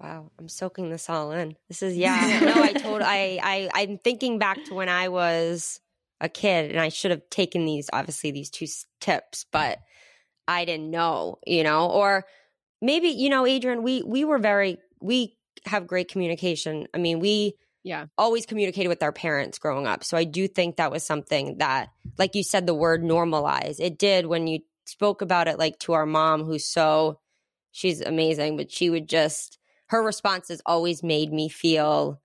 Wow, 0.00 0.30
I'm 0.38 0.48
soaking 0.48 0.88
this 0.88 1.10
all 1.10 1.32
in. 1.32 1.56
This 1.68 1.82
is 1.82 1.96
yeah. 1.96 2.40
no, 2.54 2.62
I 2.62 2.72
told 2.72 3.02
I 3.02 3.38
I 3.42 3.70
I'm 3.74 3.98
thinking 3.98 4.38
back 4.38 4.64
to 4.64 4.74
when 4.74 4.88
I 4.88 5.08
was 5.08 5.80
a 6.20 6.28
kid 6.28 6.70
and 6.70 6.80
I 6.80 6.88
should 6.88 7.10
have 7.10 7.28
taken 7.30 7.64
these 7.64 7.90
obviously 7.92 8.30
these 8.30 8.50
two 8.50 8.66
tips, 9.00 9.44
but 9.50 9.78
I 10.48 10.64
didn't 10.64 10.90
know, 10.90 11.38
you 11.46 11.62
know, 11.62 11.90
or 11.90 12.24
maybe 12.80 13.08
you 13.08 13.28
know, 13.28 13.46
Adrienne, 13.46 13.82
we 13.82 14.02
we 14.02 14.24
were 14.24 14.38
very 14.38 14.78
we 15.00 15.36
have 15.66 15.86
great 15.86 16.10
communication. 16.10 16.86
I 16.94 16.98
mean, 16.98 17.20
we 17.20 17.54
yeah 17.82 18.06
always 18.16 18.46
communicated 18.46 18.88
with 18.88 19.02
our 19.02 19.12
parents 19.12 19.58
growing 19.58 19.86
up. 19.86 20.02
So 20.02 20.16
I 20.16 20.24
do 20.24 20.48
think 20.48 20.76
that 20.76 20.90
was 20.90 21.04
something 21.04 21.58
that, 21.58 21.90
like 22.16 22.34
you 22.34 22.42
said, 22.42 22.66
the 22.66 22.74
word 22.74 23.02
normalize. 23.02 23.76
It 23.78 23.98
did 23.98 24.26
when 24.26 24.46
you 24.46 24.60
spoke 24.86 25.20
about 25.20 25.46
it, 25.46 25.58
like 25.58 25.78
to 25.80 25.92
our 25.92 26.06
mom, 26.06 26.44
who's 26.44 26.64
so 26.64 27.20
she's 27.72 28.00
amazing, 28.00 28.56
but 28.56 28.70
she 28.70 28.90
would 28.90 29.08
just 29.08 29.58
her 29.86 30.02
responses 30.02 30.62
always 30.66 31.02
made 31.02 31.32
me 31.32 31.48
feel 31.48 32.20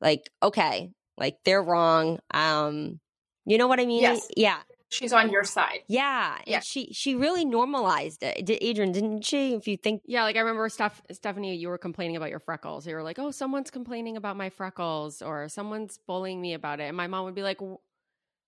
like 0.00 0.30
okay, 0.42 0.90
like 1.16 1.38
they're 1.44 1.62
wrong. 1.62 2.18
Um, 2.32 3.00
you 3.44 3.58
know 3.58 3.66
what 3.66 3.80
I 3.80 3.86
mean? 3.86 4.02
Yes. 4.02 4.28
Yeah 4.36 4.58
she's 4.88 5.12
on 5.12 5.30
your 5.30 5.44
side. 5.44 5.80
Yeah, 5.88 6.38
yeah. 6.46 6.60
she 6.60 6.92
she 6.92 7.14
really 7.14 7.44
normalized 7.44 8.22
it. 8.22 8.50
Adrienne, 8.62 8.92
didn't 8.92 9.24
she? 9.24 9.54
If 9.54 9.68
you 9.68 9.76
think, 9.76 10.02
yeah, 10.06 10.22
like 10.24 10.36
I 10.36 10.40
remember 10.40 10.68
Steph, 10.68 11.02
Stephanie, 11.12 11.54
you 11.56 11.68
were 11.68 11.78
complaining 11.78 12.16
about 12.16 12.30
your 12.30 12.40
freckles. 12.40 12.86
You 12.86 12.94
were 12.94 13.02
like, 13.02 13.18
"Oh, 13.18 13.30
someone's 13.30 13.70
complaining 13.70 14.16
about 14.16 14.36
my 14.36 14.50
freckles," 14.50 15.22
or 15.22 15.48
"Someone's 15.48 15.98
bullying 16.06 16.40
me 16.40 16.54
about 16.54 16.80
it," 16.80 16.84
and 16.84 16.96
my 16.96 17.06
mom 17.06 17.24
would 17.24 17.34
be 17.34 17.42
like, 17.42 17.60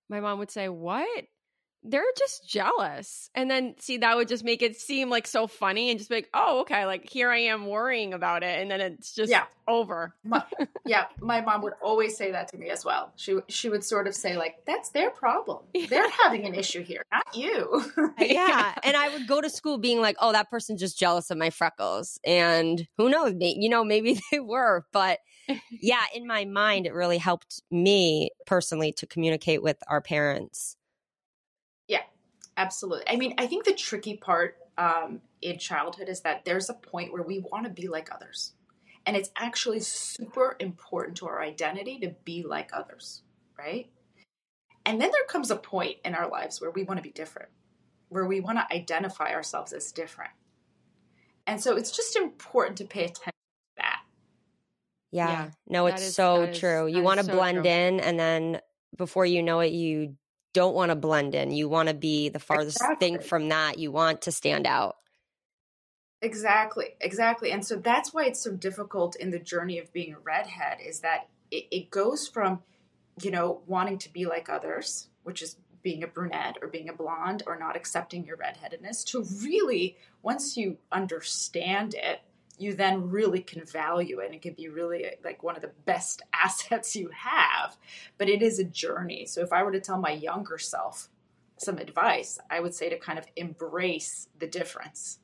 "My 0.08 0.20
mom 0.20 0.38
would 0.38 0.50
say, 0.50 0.68
what?" 0.68 1.24
They're 1.82 2.02
just 2.18 2.48
jealous. 2.48 3.30
And 3.34 3.50
then 3.50 3.74
see 3.78 3.98
that 3.98 4.16
would 4.16 4.28
just 4.28 4.44
make 4.44 4.62
it 4.62 4.76
seem 4.76 5.08
like 5.08 5.26
so 5.26 5.46
funny 5.46 5.90
and 5.90 5.98
just 5.98 6.10
be 6.10 6.16
like, 6.16 6.30
oh, 6.34 6.60
okay, 6.60 6.84
like 6.84 7.08
here 7.08 7.30
I 7.30 7.38
am 7.38 7.66
worrying 7.66 8.12
about 8.12 8.42
it. 8.42 8.60
And 8.60 8.70
then 8.70 8.80
it's 8.80 9.14
just 9.14 9.30
yeah. 9.30 9.44
over. 9.66 10.14
my, 10.24 10.44
yeah. 10.86 11.06
My 11.20 11.40
mom 11.40 11.62
would 11.62 11.72
always 11.82 12.16
say 12.16 12.32
that 12.32 12.48
to 12.48 12.58
me 12.58 12.68
as 12.70 12.84
well. 12.84 13.12
She 13.16 13.38
she 13.48 13.68
would 13.68 13.84
sort 13.84 14.06
of 14.06 14.14
say, 14.14 14.36
like, 14.36 14.56
that's 14.66 14.90
their 14.90 15.10
problem. 15.10 15.64
Yeah. 15.74 15.86
They're 15.88 16.10
having 16.22 16.44
an 16.46 16.54
issue 16.54 16.82
here, 16.82 17.02
not 17.12 17.34
you. 17.34 17.84
yeah. 18.18 18.74
And 18.82 18.96
I 18.96 19.08
would 19.10 19.26
go 19.26 19.40
to 19.40 19.48
school 19.48 19.78
being 19.78 20.00
like, 20.00 20.16
oh, 20.20 20.32
that 20.32 20.50
person's 20.50 20.80
just 20.80 20.98
jealous 20.98 21.30
of 21.30 21.38
my 21.38 21.50
freckles. 21.50 22.18
And 22.24 22.86
who 22.98 23.08
knows, 23.08 23.34
you 23.38 23.68
know, 23.68 23.84
maybe 23.84 24.20
they 24.30 24.40
were. 24.40 24.84
But 24.92 25.20
yeah, 25.70 26.02
in 26.14 26.26
my 26.26 26.44
mind, 26.44 26.86
it 26.86 26.94
really 26.94 27.18
helped 27.18 27.62
me 27.70 28.30
personally 28.46 28.92
to 28.92 29.06
communicate 29.06 29.62
with 29.62 29.78
our 29.88 30.00
parents 30.00 30.76
Absolutely. 32.56 33.04
I 33.08 33.16
mean, 33.16 33.34
I 33.38 33.46
think 33.46 33.64
the 33.64 33.72
tricky 33.72 34.16
part 34.16 34.56
um, 34.76 35.20
in 35.42 35.58
childhood 35.58 36.08
is 36.08 36.20
that 36.22 36.44
there's 36.44 36.70
a 36.70 36.74
point 36.74 37.12
where 37.12 37.22
we 37.22 37.38
want 37.38 37.64
to 37.64 37.70
be 37.70 37.88
like 37.88 38.08
others. 38.14 38.52
And 39.06 39.16
it's 39.16 39.30
actually 39.36 39.80
super 39.80 40.56
important 40.60 41.16
to 41.18 41.26
our 41.26 41.42
identity 41.42 41.98
to 42.00 42.14
be 42.24 42.42
like 42.42 42.70
others, 42.72 43.22
right? 43.58 43.90
And 44.84 45.00
then 45.00 45.10
there 45.10 45.24
comes 45.28 45.50
a 45.50 45.56
point 45.56 45.96
in 46.04 46.14
our 46.14 46.28
lives 46.28 46.60
where 46.60 46.70
we 46.70 46.84
want 46.84 46.98
to 46.98 47.02
be 47.02 47.10
different, 47.10 47.48
where 48.08 48.26
we 48.26 48.40
want 48.40 48.58
to 48.58 48.74
identify 48.74 49.32
ourselves 49.32 49.72
as 49.72 49.92
different. 49.92 50.32
And 51.46 51.60
so 51.60 51.76
it's 51.76 51.90
just 51.90 52.16
important 52.16 52.78
to 52.78 52.84
pay 52.84 53.04
attention 53.04 53.32
to 53.32 53.76
that. 53.78 54.00
Yeah. 55.10 55.28
yeah 55.28 55.50
no, 55.68 55.86
it's 55.86 56.02
is, 56.02 56.14
so 56.14 56.52
true. 56.52 56.86
Is, 56.86 56.94
you 56.94 57.02
want 57.02 57.20
to 57.20 57.26
so 57.26 57.32
blend 57.32 57.64
true. 57.64 57.72
in, 57.72 58.00
and 58.00 58.18
then 58.18 58.60
before 58.96 59.26
you 59.26 59.42
know 59.42 59.60
it, 59.60 59.72
you 59.72 60.16
don't 60.52 60.74
want 60.74 60.90
to 60.90 60.96
blend 60.96 61.34
in. 61.34 61.52
You 61.52 61.68
want 61.68 61.88
to 61.88 61.94
be 61.94 62.28
the 62.28 62.38
farthest 62.38 62.78
exactly. 62.78 63.08
thing 63.08 63.18
from 63.20 63.48
that. 63.48 63.78
You 63.78 63.92
want 63.92 64.22
to 64.22 64.32
stand 64.32 64.66
out. 64.66 64.96
Exactly, 66.22 66.96
exactly. 67.00 67.50
And 67.50 67.64
so 67.64 67.76
that's 67.76 68.12
why 68.12 68.24
it's 68.26 68.42
so 68.42 68.52
difficult 68.52 69.16
in 69.16 69.30
the 69.30 69.38
journey 69.38 69.78
of 69.78 69.92
being 69.92 70.12
a 70.12 70.18
redhead 70.18 70.78
is 70.84 71.00
that 71.00 71.28
it, 71.50 71.66
it 71.70 71.90
goes 71.90 72.28
from, 72.28 72.62
you 73.22 73.30
know, 73.30 73.60
wanting 73.66 73.98
to 73.98 74.12
be 74.12 74.26
like 74.26 74.48
others, 74.48 75.08
which 75.22 75.40
is 75.40 75.56
being 75.82 76.02
a 76.02 76.06
brunette 76.06 76.58
or 76.60 76.68
being 76.68 76.90
a 76.90 76.92
blonde 76.92 77.42
or 77.46 77.58
not 77.58 77.74
accepting 77.74 78.26
your 78.26 78.36
redheadedness, 78.36 79.02
to 79.04 79.24
really, 79.42 79.96
once 80.22 80.56
you 80.56 80.76
understand 80.92 81.94
it, 81.94 82.20
you 82.60 82.74
then 82.74 83.08
really 83.08 83.40
can 83.40 83.64
value 83.64 84.20
it 84.20 84.26
and 84.26 84.34
it 84.34 84.42
can 84.42 84.52
be 84.52 84.68
really 84.68 85.06
like 85.24 85.42
one 85.42 85.56
of 85.56 85.62
the 85.62 85.72
best 85.86 86.22
assets 86.32 86.94
you 86.94 87.10
have 87.14 87.76
but 88.18 88.28
it 88.28 88.42
is 88.42 88.58
a 88.58 88.64
journey. 88.64 89.26
So 89.26 89.40
if 89.40 89.52
i 89.52 89.62
were 89.62 89.72
to 89.72 89.80
tell 89.80 89.98
my 89.98 90.12
younger 90.12 90.58
self 90.58 91.08
some 91.56 91.78
advice 91.78 92.38
i 92.50 92.60
would 92.60 92.74
say 92.74 92.88
to 92.88 92.98
kind 92.98 93.18
of 93.18 93.26
embrace 93.36 94.28
the 94.38 94.46
difference. 94.46 95.18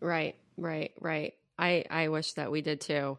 Right 0.00 0.36
right 0.56 0.92
right. 1.00 1.34
I 1.58 1.84
i 1.90 2.08
wish 2.08 2.32
that 2.34 2.50
we 2.50 2.62
did 2.62 2.80
too. 2.80 3.18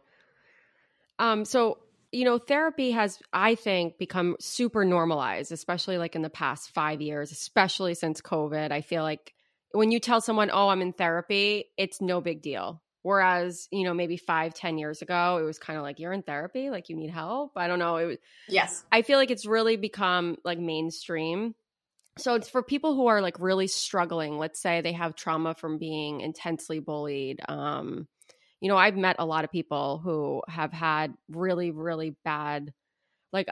Um 1.20 1.46
so 1.46 1.80
you 2.12 2.26
know 2.26 2.38
therapy 2.38 2.92
has 2.92 3.20
i 3.34 3.56
think 3.56 3.98
become 3.98 4.36
super 4.40 4.86
normalized 4.86 5.52
especially 5.52 5.98
like 5.98 6.16
in 6.16 6.22
the 6.22 6.30
past 6.30 6.70
5 6.72 7.02
years 7.02 7.32
especially 7.32 7.96
since 7.96 8.22
covid. 8.22 8.72
I 8.72 8.82
feel 8.82 9.04
like 9.04 9.34
when 9.72 9.92
you 9.92 10.00
tell 10.00 10.22
someone 10.22 10.52
oh 10.54 10.70
i'm 10.70 10.82
in 10.82 10.94
therapy 10.94 11.66
it's 11.78 12.00
no 12.00 12.22
big 12.22 12.42
deal 12.42 12.83
Whereas, 13.04 13.68
you 13.70 13.84
know, 13.84 13.94
maybe 13.94 14.18
five, 14.18 14.54
ten 14.54 14.78
years 14.78 15.02
ago, 15.02 15.38
it 15.38 15.44
was 15.44 15.60
kind 15.60 15.78
of 15.78 15.84
like 15.84 16.00
you're 16.00 16.14
in 16.14 16.24
therapy, 16.24 16.70
like 16.70 16.90
you 16.90 16.96
need 16.96 17.12
help. 17.12 17.52
I 17.58 17.68
don't 17.68 17.80
know. 17.80 17.98
It 17.98 18.06
was, 18.06 18.18
yes. 18.48 18.84
I 18.92 19.02
feel 19.02 19.20
like 19.20 19.30
it's 19.30 19.46
really 19.46 19.76
become 19.76 20.38
like 20.46 20.58
mainstream. 20.58 21.54
So 22.18 22.36
it's 22.36 22.50
for 22.50 22.64
people 22.64 22.96
who 22.96 23.08
are 23.08 23.22
like 23.22 23.40
really 23.40 23.68
struggling. 23.68 24.38
Let's 24.38 24.62
say 24.62 24.80
they 24.80 24.94
have 24.94 25.16
trauma 25.16 25.54
from 25.54 25.80
being 25.80 26.22
intensely 26.22 26.80
bullied. 26.80 27.42
Um, 27.48 28.08
you 28.62 28.70
know, 28.70 28.78
I've 28.78 28.96
met 28.96 29.18
a 29.20 29.26
lot 29.26 29.44
of 29.44 29.52
people 29.52 30.00
who 30.02 30.42
have 30.48 30.72
had 30.72 31.14
really, 31.28 31.72
really 31.72 32.16
bad, 32.24 32.72
like, 33.34 33.50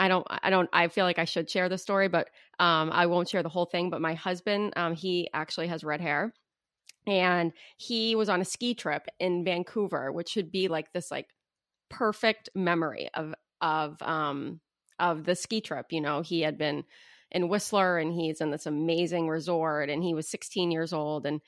I 0.00 0.08
don't, 0.08 0.26
I 0.28 0.50
don't, 0.50 0.68
I 0.72 0.88
feel 0.88 1.04
like 1.04 1.18
I 1.18 1.26
should 1.26 1.48
share 1.48 1.68
the 1.68 1.78
story, 1.78 2.08
but 2.08 2.28
um, 2.58 2.90
I 2.90 3.06
won't 3.06 3.28
share 3.28 3.44
the 3.44 3.48
whole 3.50 3.66
thing. 3.66 3.90
But 3.90 4.00
my 4.00 4.14
husband, 4.14 4.72
um, 4.74 4.94
he 4.96 5.28
actually 5.32 5.68
has 5.68 5.84
red 5.84 6.00
hair 6.00 6.32
and 7.06 7.52
he 7.76 8.14
was 8.14 8.28
on 8.28 8.40
a 8.40 8.44
ski 8.44 8.74
trip 8.74 9.06
in 9.18 9.44
Vancouver, 9.44 10.12
which 10.12 10.28
should 10.28 10.50
be 10.50 10.68
like 10.68 10.92
this 10.92 11.10
like 11.10 11.28
perfect 11.88 12.48
memory 12.54 13.08
of 13.14 13.34
of 13.60 14.00
um 14.02 14.60
of 14.98 15.24
the 15.24 15.34
ski 15.34 15.60
trip. 15.60 15.86
You 15.90 16.00
know, 16.00 16.20
he 16.20 16.42
had 16.42 16.58
been 16.58 16.84
in 17.30 17.48
Whistler 17.48 17.98
and 17.98 18.12
he's 18.12 18.40
in 18.40 18.50
this 18.50 18.66
amazing 18.66 19.28
resort 19.28 19.88
and 19.88 20.02
he 20.02 20.14
was 20.14 20.28
16 20.28 20.70
years 20.70 20.92
old 20.92 21.26
and 21.26 21.40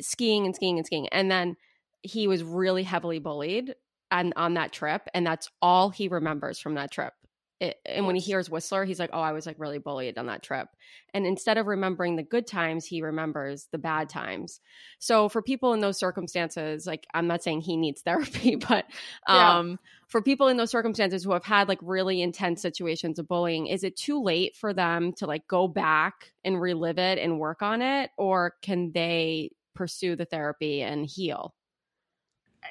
skiing 0.00 0.46
and 0.46 0.54
skiing 0.54 0.78
and 0.78 0.86
skiing. 0.86 1.08
And 1.08 1.30
then 1.30 1.56
he 2.02 2.26
was 2.26 2.42
really 2.42 2.82
heavily 2.82 3.18
bullied 3.18 3.74
on 4.10 4.32
on 4.36 4.54
that 4.54 4.72
trip 4.72 5.02
and 5.14 5.26
that's 5.26 5.48
all 5.62 5.90
he 5.90 6.08
remembers 6.08 6.58
from 6.58 6.74
that 6.74 6.90
trip 6.90 7.12
it, 7.60 7.78
and 7.84 8.06
when 8.06 8.16
he 8.16 8.22
hears 8.22 8.48
Whistler, 8.48 8.86
he's 8.86 8.98
like, 8.98 9.10
"Oh, 9.12 9.20
I 9.20 9.32
was 9.32 9.44
like 9.44 9.56
really 9.58 9.78
bullied 9.78 10.16
on 10.16 10.26
that 10.26 10.42
trip." 10.42 10.68
And 11.12 11.26
instead 11.26 11.58
of 11.58 11.66
remembering 11.66 12.16
the 12.16 12.22
good 12.22 12.46
times, 12.46 12.86
he 12.86 13.02
remembers 13.02 13.68
the 13.70 13.78
bad 13.78 14.08
times. 14.08 14.60
So 14.98 15.28
for 15.28 15.42
people 15.42 15.74
in 15.74 15.80
those 15.80 15.98
circumstances, 15.98 16.86
like 16.86 17.06
I'm 17.12 17.26
not 17.26 17.42
saying 17.42 17.60
he 17.60 17.76
needs 17.76 18.00
therapy, 18.02 18.56
but 18.56 18.86
um, 19.26 19.70
yeah. 19.70 19.76
for 20.08 20.22
people 20.22 20.48
in 20.48 20.56
those 20.56 20.70
circumstances 20.70 21.22
who 21.22 21.32
have 21.32 21.44
had 21.44 21.68
like 21.68 21.78
really 21.82 22.22
intense 22.22 22.62
situations 22.62 23.18
of 23.18 23.28
bullying, 23.28 23.66
is 23.66 23.84
it 23.84 23.96
too 23.96 24.22
late 24.22 24.56
for 24.56 24.72
them 24.72 25.12
to 25.14 25.26
like 25.26 25.46
go 25.46 25.68
back 25.68 26.32
and 26.44 26.60
relive 26.60 26.98
it 26.98 27.18
and 27.18 27.38
work 27.38 27.60
on 27.60 27.82
it, 27.82 28.10
or 28.16 28.54
can 28.62 28.92
they 28.92 29.50
pursue 29.74 30.16
the 30.16 30.24
therapy 30.24 30.82
and 30.82 31.04
heal? 31.04 31.54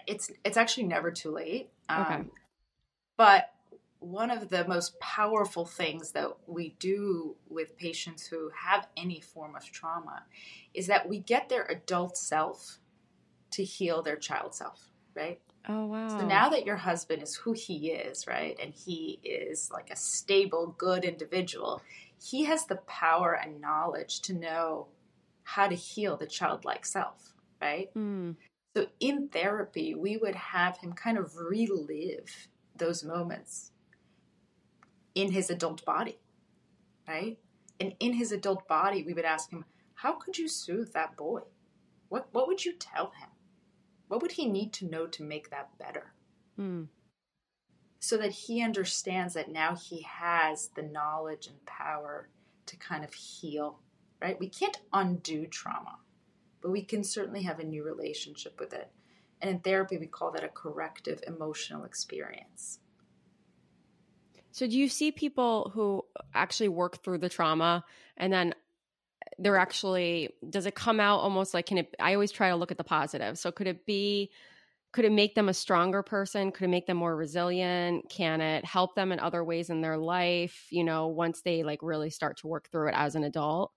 It's 0.07 0.31
it's 0.43 0.57
actually 0.57 0.87
never 0.87 1.11
too 1.11 1.31
late. 1.31 1.69
Um, 1.89 2.01
okay. 2.01 2.23
But 3.17 3.49
one 3.99 4.31
of 4.31 4.49
the 4.49 4.65
most 4.65 4.99
powerful 4.99 5.65
things 5.65 6.11
that 6.11 6.29
we 6.47 6.75
do 6.79 7.35
with 7.49 7.77
patients 7.77 8.27
who 8.27 8.49
have 8.55 8.87
any 8.95 9.19
form 9.19 9.55
of 9.55 9.69
trauma 9.71 10.23
is 10.73 10.87
that 10.87 11.07
we 11.07 11.19
get 11.19 11.49
their 11.49 11.65
adult 11.65 12.17
self 12.17 12.79
to 13.51 13.63
heal 13.63 14.01
their 14.01 14.15
child 14.15 14.55
self, 14.55 14.89
right? 15.15 15.41
Oh, 15.67 15.85
wow. 15.87 16.07
So 16.07 16.25
now 16.25 16.49
that 16.49 16.65
your 16.65 16.77
husband 16.77 17.21
is 17.21 17.35
who 17.35 17.51
he 17.51 17.91
is, 17.91 18.25
right, 18.25 18.57
and 18.61 18.73
he 18.73 19.19
is 19.23 19.69
like 19.71 19.89
a 19.91 19.95
stable, 19.95 20.75
good 20.77 21.03
individual, 21.03 21.81
he 22.21 22.45
has 22.45 22.65
the 22.65 22.77
power 22.77 23.33
and 23.33 23.59
knowledge 23.59 24.21
to 24.21 24.33
know 24.33 24.87
how 25.43 25.67
to 25.67 25.75
heal 25.75 26.15
the 26.15 26.27
childlike 26.27 26.85
self, 26.85 27.33
right? 27.61 27.93
Mm. 27.95 28.35
So 28.77 28.87
in 28.99 29.27
therapy, 29.27 29.93
we 29.93 30.15
would 30.15 30.35
have 30.35 30.77
him 30.77 30.93
kind 30.93 31.17
of 31.17 31.35
relive 31.35 32.47
those 32.75 33.03
moments 33.03 33.71
in 35.15 35.31
his 35.31 35.49
adult 35.49 35.83
body, 35.85 36.17
right? 37.07 37.37
And 37.79 37.93
in 37.99 38.13
his 38.13 38.31
adult 38.31 38.67
body, 38.67 39.03
we 39.03 39.13
would 39.13 39.25
ask 39.25 39.51
him, 39.51 39.65
How 39.95 40.13
could 40.13 40.37
you 40.37 40.47
soothe 40.47 40.93
that 40.93 41.15
boy? 41.15 41.41
What, 42.09 42.27
what 42.31 42.47
would 42.47 42.65
you 42.65 42.73
tell 42.73 43.11
him? 43.19 43.29
What 44.07 44.21
would 44.21 44.33
he 44.33 44.47
need 44.47 44.73
to 44.73 44.89
know 44.89 45.05
to 45.07 45.23
make 45.23 45.49
that 45.49 45.77
better? 45.77 46.13
Hmm. 46.55 46.85
So 47.99 48.17
that 48.17 48.31
he 48.31 48.61
understands 48.61 49.33
that 49.35 49.51
now 49.51 49.75
he 49.75 50.01
has 50.01 50.69
the 50.75 50.81
knowledge 50.81 51.47
and 51.47 51.63
power 51.65 52.29
to 52.65 52.77
kind 52.77 53.03
of 53.03 53.13
heal, 53.13 53.79
right? 54.21 54.39
We 54.39 54.49
can't 54.49 54.79
undo 54.93 55.45
trauma, 55.45 55.97
but 56.61 56.71
we 56.71 56.81
can 56.81 57.03
certainly 57.03 57.43
have 57.43 57.59
a 57.59 57.63
new 57.63 57.83
relationship 57.83 58.59
with 58.59 58.73
it. 58.73 58.89
And 59.41 59.49
in 59.49 59.59
therapy, 59.59 59.97
we 59.97 60.07
call 60.07 60.31
that 60.31 60.43
a 60.43 60.49
corrective 60.49 61.21
emotional 61.27 61.83
experience. 61.83 62.79
So 64.51 64.67
do 64.67 64.77
you 64.77 64.89
see 64.89 65.11
people 65.11 65.71
who 65.73 66.03
actually 66.33 66.69
work 66.69 67.03
through 67.03 67.19
the 67.19 67.29
trauma 67.29 67.83
and 68.17 68.33
then 68.33 68.53
they're 69.37 69.57
actually 69.57 70.29
does 70.49 70.65
it 70.65 70.75
come 70.75 70.99
out 70.99 71.19
almost 71.19 71.53
like 71.53 71.65
can 71.65 71.79
it 71.79 71.95
i 71.99 72.13
always 72.13 72.31
try 72.31 72.49
to 72.49 72.55
look 72.55 72.71
at 72.71 72.77
the 72.77 72.83
positive 72.83 73.37
so 73.37 73.51
could 73.51 73.67
it 73.67 73.85
be 73.85 74.29
could 74.91 75.05
it 75.05 75.11
make 75.11 75.35
them 75.35 75.49
a 75.49 75.53
stronger 75.53 76.03
person 76.03 76.51
could 76.51 76.65
it 76.65 76.69
make 76.69 76.85
them 76.85 76.97
more 76.97 77.15
resilient 77.15 78.09
can 78.09 78.41
it 78.41 78.65
help 78.65 78.95
them 78.95 79.11
in 79.11 79.19
other 79.19 79.43
ways 79.43 79.69
in 79.69 79.81
their 79.81 79.97
life 79.97 80.67
you 80.71 80.83
know 80.83 81.07
once 81.07 81.41
they 81.41 81.63
like 81.63 81.79
really 81.81 82.09
start 82.09 82.37
to 82.37 82.47
work 82.47 82.69
through 82.71 82.89
it 82.89 82.95
as 82.95 83.15
an 83.15 83.23
adult 83.23 83.71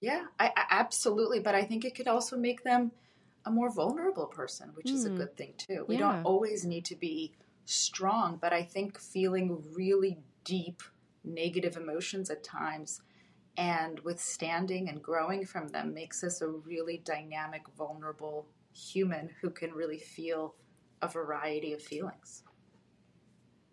yeah 0.00 0.24
I, 0.38 0.52
I 0.56 0.64
absolutely 0.70 1.40
but 1.40 1.54
i 1.54 1.62
think 1.62 1.84
it 1.84 1.94
could 1.94 2.08
also 2.08 2.36
make 2.36 2.62
them 2.62 2.92
a 3.46 3.50
more 3.50 3.70
vulnerable 3.70 4.26
person 4.26 4.70
which 4.74 4.86
mm. 4.86 4.94
is 4.94 5.04
a 5.04 5.10
hmm. 5.10 5.16
good 5.16 5.36
thing 5.36 5.54
too 5.58 5.84
we 5.88 5.96
yeah. 5.96 6.12
don't 6.12 6.24
always 6.24 6.64
need 6.64 6.84
to 6.86 6.96
be 6.96 7.34
strong 7.64 8.38
but 8.40 8.52
i 8.52 8.62
think 8.62 8.98
feeling 8.98 9.62
really 9.74 10.18
deep 10.44 10.82
negative 11.24 11.76
emotions 11.76 12.30
at 12.30 12.44
times 12.44 13.00
and 13.56 14.00
withstanding 14.00 14.88
and 14.88 15.02
growing 15.02 15.44
from 15.44 15.68
them 15.68 15.94
makes 15.94 16.24
us 16.24 16.40
a 16.40 16.48
really 16.48 17.02
dynamic 17.04 17.62
vulnerable 17.76 18.46
human 18.72 19.30
who 19.40 19.50
can 19.50 19.72
really 19.72 19.98
feel 19.98 20.54
a 21.02 21.08
variety 21.08 21.72
of 21.72 21.82
feelings. 21.82 22.42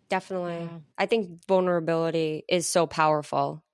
Definitely. 0.08 0.68
Yeah. 0.70 0.78
I 0.98 1.06
think 1.06 1.46
vulnerability 1.46 2.44
is 2.48 2.68
so 2.68 2.86
powerful 2.86 3.64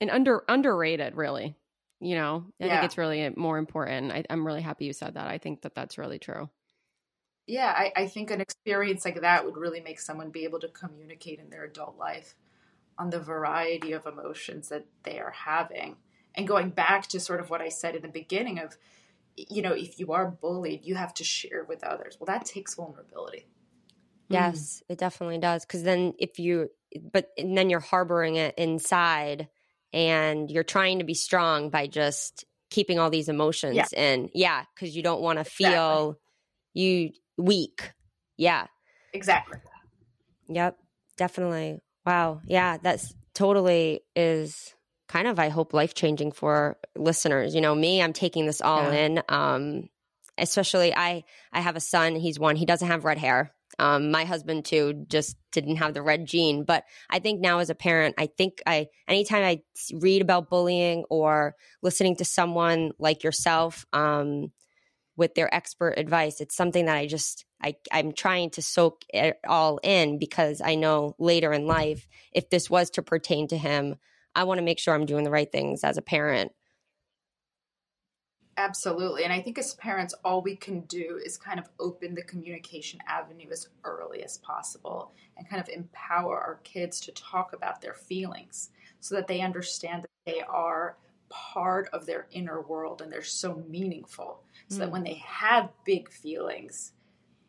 and 0.00 0.10
under 0.10 0.44
underrated 0.48 1.16
really. 1.16 1.56
You 2.00 2.14
know, 2.14 2.44
I 2.60 2.66
yeah. 2.66 2.74
think 2.74 2.84
it's 2.84 2.98
really 2.98 3.22
eh, 3.22 3.30
more 3.36 3.58
important. 3.58 4.12
I, 4.12 4.24
am 4.30 4.46
really 4.46 4.62
happy 4.62 4.84
you 4.84 4.92
said 4.92 5.14
that. 5.14 5.26
I 5.26 5.38
think 5.38 5.62
that 5.62 5.74
that's 5.74 5.98
really 5.98 6.20
true. 6.20 6.48
Yeah, 7.48 7.72
I, 7.74 7.92
I 7.96 8.06
think 8.06 8.30
an 8.30 8.40
experience 8.40 9.04
like 9.04 9.20
that 9.22 9.44
would 9.44 9.56
really 9.56 9.80
make 9.80 9.98
someone 9.98 10.30
be 10.30 10.44
able 10.44 10.60
to 10.60 10.68
communicate 10.68 11.40
in 11.40 11.50
their 11.50 11.64
adult 11.64 11.96
life 11.98 12.36
on 12.98 13.10
the 13.10 13.18
variety 13.18 13.92
of 13.92 14.06
emotions 14.06 14.68
that 14.68 14.84
they 15.02 15.18
are 15.18 15.32
having. 15.32 15.96
And 16.34 16.46
going 16.46 16.70
back 16.70 17.08
to 17.08 17.18
sort 17.18 17.40
of 17.40 17.48
what 17.50 17.60
I 17.60 17.70
said 17.70 17.96
in 17.96 18.02
the 18.02 18.08
beginning 18.08 18.58
of 18.58 18.76
you 19.48 19.62
know, 19.62 19.72
if 19.72 19.98
you 19.98 20.12
are 20.12 20.30
bullied, 20.30 20.84
you 20.84 20.94
have 20.96 21.14
to 21.14 21.24
share 21.24 21.64
with 21.68 21.84
others. 21.84 22.16
Well, 22.18 22.26
that 22.26 22.44
takes 22.44 22.74
vulnerability. 22.74 23.46
Yes, 24.28 24.82
mm. 24.82 24.92
it 24.92 24.98
definitely 24.98 25.38
does. 25.38 25.64
Because 25.64 25.82
then 25.82 26.14
if 26.18 26.38
you, 26.38 26.70
but 27.12 27.30
then 27.36 27.70
you're 27.70 27.80
harboring 27.80 28.36
it 28.36 28.54
inside 28.58 29.48
and 29.92 30.50
you're 30.50 30.64
trying 30.64 30.98
to 30.98 31.04
be 31.04 31.14
strong 31.14 31.70
by 31.70 31.86
just 31.86 32.44
keeping 32.70 32.98
all 32.98 33.10
these 33.10 33.28
emotions 33.28 33.76
yeah. 33.76 33.86
in. 33.94 34.30
Yeah. 34.34 34.64
Because 34.74 34.96
you 34.96 35.02
don't 35.02 35.22
want 35.22 35.38
to 35.38 35.44
feel 35.44 36.18
exactly. 36.74 36.82
you 36.82 37.10
weak. 37.38 37.92
Yeah. 38.36 38.66
Exactly. 39.12 39.58
Yep. 40.48 40.76
Definitely. 41.16 41.80
Wow. 42.04 42.40
Yeah. 42.44 42.78
That's 42.82 43.14
totally 43.34 44.00
is 44.14 44.74
kind 45.08 45.26
of 45.26 45.38
I 45.38 45.48
hope 45.48 45.72
life 45.72 45.94
changing 45.94 46.32
for 46.32 46.76
listeners. 46.96 47.54
You 47.54 47.60
know, 47.60 47.74
me, 47.74 48.02
I'm 48.02 48.12
taking 48.12 48.46
this 48.46 48.60
all 48.60 48.92
yeah. 48.92 48.92
in. 48.92 49.22
Um, 49.28 49.88
especially 50.36 50.94
I 50.94 51.24
I 51.52 51.60
have 51.60 51.76
a 51.76 51.80
son. 51.80 52.16
He's 52.16 52.38
one. 52.38 52.56
He 52.56 52.66
doesn't 52.66 52.88
have 52.88 53.04
red 53.04 53.18
hair. 53.18 53.52
Um, 53.80 54.10
my 54.10 54.24
husband 54.24 54.64
too 54.64 55.04
just 55.08 55.36
didn't 55.52 55.76
have 55.76 55.94
the 55.94 56.02
red 56.02 56.26
gene. 56.26 56.64
But 56.64 56.84
I 57.08 57.20
think 57.20 57.40
now 57.40 57.58
as 57.60 57.70
a 57.70 57.74
parent, 57.74 58.16
I 58.18 58.26
think 58.26 58.60
I 58.66 58.88
anytime 59.06 59.44
I 59.44 59.62
read 59.94 60.22
about 60.22 60.50
bullying 60.50 61.04
or 61.10 61.54
listening 61.82 62.16
to 62.16 62.24
someone 62.24 62.92
like 62.98 63.22
yourself 63.24 63.86
um, 63.92 64.52
with 65.18 65.34
their 65.34 65.52
expert 65.54 65.94
advice, 65.98 66.40
it's 66.40 66.56
something 66.56 66.86
that 66.86 66.96
I 66.96 67.06
just 67.06 67.44
I, 67.62 67.74
I'm 67.92 68.12
trying 68.12 68.50
to 68.50 68.62
soak 68.62 69.04
it 69.12 69.38
all 69.46 69.80
in 69.82 70.18
because 70.18 70.62
I 70.64 70.76
know 70.76 71.16
later 71.18 71.52
in 71.52 71.66
life, 71.66 72.06
if 72.32 72.48
this 72.48 72.70
was 72.70 72.88
to 72.90 73.02
pertain 73.02 73.48
to 73.48 73.58
him, 73.58 73.96
I 74.34 74.44
want 74.44 74.58
to 74.58 74.64
make 74.64 74.78
sure 74.78 74.94
I'm 74.94 75.06
doing 75.06 75.24
the 75.24 75.30
right 75.30 75.50
things 75.50 75.82
as 75.82 75.98
a 75.98 76.02
parent. 76.02 76.52
Absolutely. 78.56 79.22
And 79.24 79.32
I 79.32 79.40
think 79.40 79.58
as 79.58 79.74
parents, 79.74 80.14
all 80.24 80.42
we 80.42 80.56
can 80.56 80.80
do 80.82 81.20
is 81.24 81.36
kind 81.36 81.60
of 81.60 81.68
open 81.78 82.14
the 82.14 82.22
communication 82.22 82.98
avenue 83.06 83.50
as 83.52 83.68
early 83.84 84.24
as 84.24 84.38
possible 84.38 85.12
and 85.36 85.48
kind 85.48 85.62
of 85.62 85.68
empower 85.68 86.40
our 86.40 86.60
kids 86.64 86.98
to 87.00 87.12
talk 87.12 87.52
about 87.52 87.80
their 87.80 87.94
feelings 87.94 88.70
so 89.00 89.14
that 89.14 89.28
they 89.28 89.40
understand 89.40 90.02
that 90.02 90.10
they 90.26 90.40
are 90.42 90.96
part 91.28 91.88
of 91.92 92.06
their 92.06 92.26
inner 92.30 92.60
world 92.60 93.02
and 93.02 93.12
they're 93.12 93.22
so 93.22 93.62
meaningful. 93.68 94.42
So 94.68 94.76
mm. 94.76 94.78
that 94.80 94.90
when 94.90 95.04
they 95.04 95.22
have 95.26 95.70
big 95.84 96.10
feelings, 96.10 96.92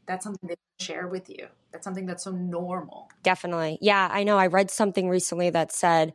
that's 0.06 0.24
something 0.24 0.50
they 0.50 0.56
share 0.80 1.08
with 1.08 1.30
you. 1.30 1.48
That's 1.72 1.84
something 1.84 2.06
that's 2.06 2.24
so 2.24 2.32
normal. 2.32 3.10
Definitely. 3.24 3.78
Yeah, 3.82 4.08
I 4.12 4.24
know. 4.24 4.38
I 4.38 4.48
read 4.48 4.72
something 4.72 5.08
recently 5.08 5.52
that 5.52 5.72
said, 5.72 6.14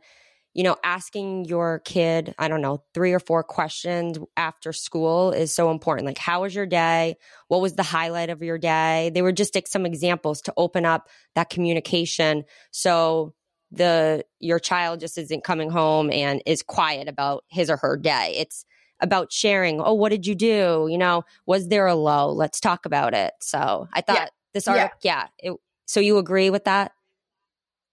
you 0.53 0.63
know, 0.63 0.77
asking 0.83 1.45
your 1.45 1.79
kid, 1.79 2.33
I 2.39 2.47
don't 2.47 2.61
know, 2.61 2.83
three 2.93 3.11
or 3.11 3.19
four 3.19 3.43
questions 3.43 4.17
after 4.37 4.71
school 4.71 5.31
is 5.31 5.53
so 5.53 5.69
important. 5.69 6.05
Like, 6.05 6.17
how 6.17 6.43
was 6.43 6.55
your 6.55 6.65
day? 6.65 7.17
What 7.49 7.61
was 7.61 7.73
the 7.73 7.83
highlight 7.83 8.29
of 8.29 8.41
your 8.41 8.57
day? 8.57 9.11
They 9.13 9.21
were 9.21 9.33
just 9.33 9.57
some 9.67 9.85
examples 9.85 10.41
to 10.43 10.53
open 10.55 10.85
up 10.85 11.09
that 11.35 11.49
communication. 11.49 12.45
So 12.71 13.33
the, 13.77 14.25
your 14.39 14.59
child 14.59 14.99
just 14.99 15.17
isn't 15.17 15.43
coming 15.43 15.69
home 15.69 16.11
and 16.11 16.41
is 16.45 16.63
quiet 16.63 17.07
about 17.07 17.43
his 17.47 17.69
or 17.69 17.77
her 17.77 17.97
day. 17.97 18.35
It's 18.37 18.65
about 18.99 19.31
sharing. 19.31 19.81
Oh, 19.81 19.93
what 19.93 20.09
did 20.09 20.25
you 20.25 20.35
do? 20.35 20.87
You 20.89 20.97
know, 20.97 21.23
was 21.45 21.67
there 21.67 21.87
a 21.87 21.95
low? 21.95 22.31
Let's 22.31 22.59
talk 22.59 22.85
about 22.85 23.13
it. 23.13 23.33
So 23.41 23.87
I 23.91 24.01
thought 24.01 24.15
yeah. 24.15 24.27
this 24.53 24.67
article, 24.67 24.99
yeah. 25.03 25.27
yeah 25.41 25.51
it, 25.51 25.57
so 25.85 25.99
you 25.99 26.17
agree 26.17 26.49
with 26.49 26.63
that? 26.65 26.93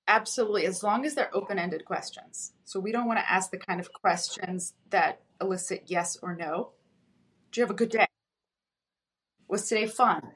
Absolutely, 0.09 0.67
as 0.67 0.83
long 0.83 1.05
as 1.05 1.15
they're 1.15 1.35
open 1.35 1.59
ended 1.59 1.85
questions. 1.85 2.53
So 2.65 2.81
we 2.81 2.91
don't 2.93 3.07
want 3.07 3.21
to 3.21 3.31
ask 3.31 3.51
the 3.51 3.59
kind 3.59 3.81
of 3.81 3.93
questions 3.93 4.75
that 4.91 5.21
elicit 5.41 5.85
yes 5.87 6.19
or 6.21 6.35
no. 6.35 6.71
Do 7.51 7.61
you 7.61 7.65
have 7.65 7.71
a 7.71 7.75
good 7.75 7.91
day? 7.91 8.07
Was 9.49 9.69
today 9.69 9.87
fun? 9.87 10.33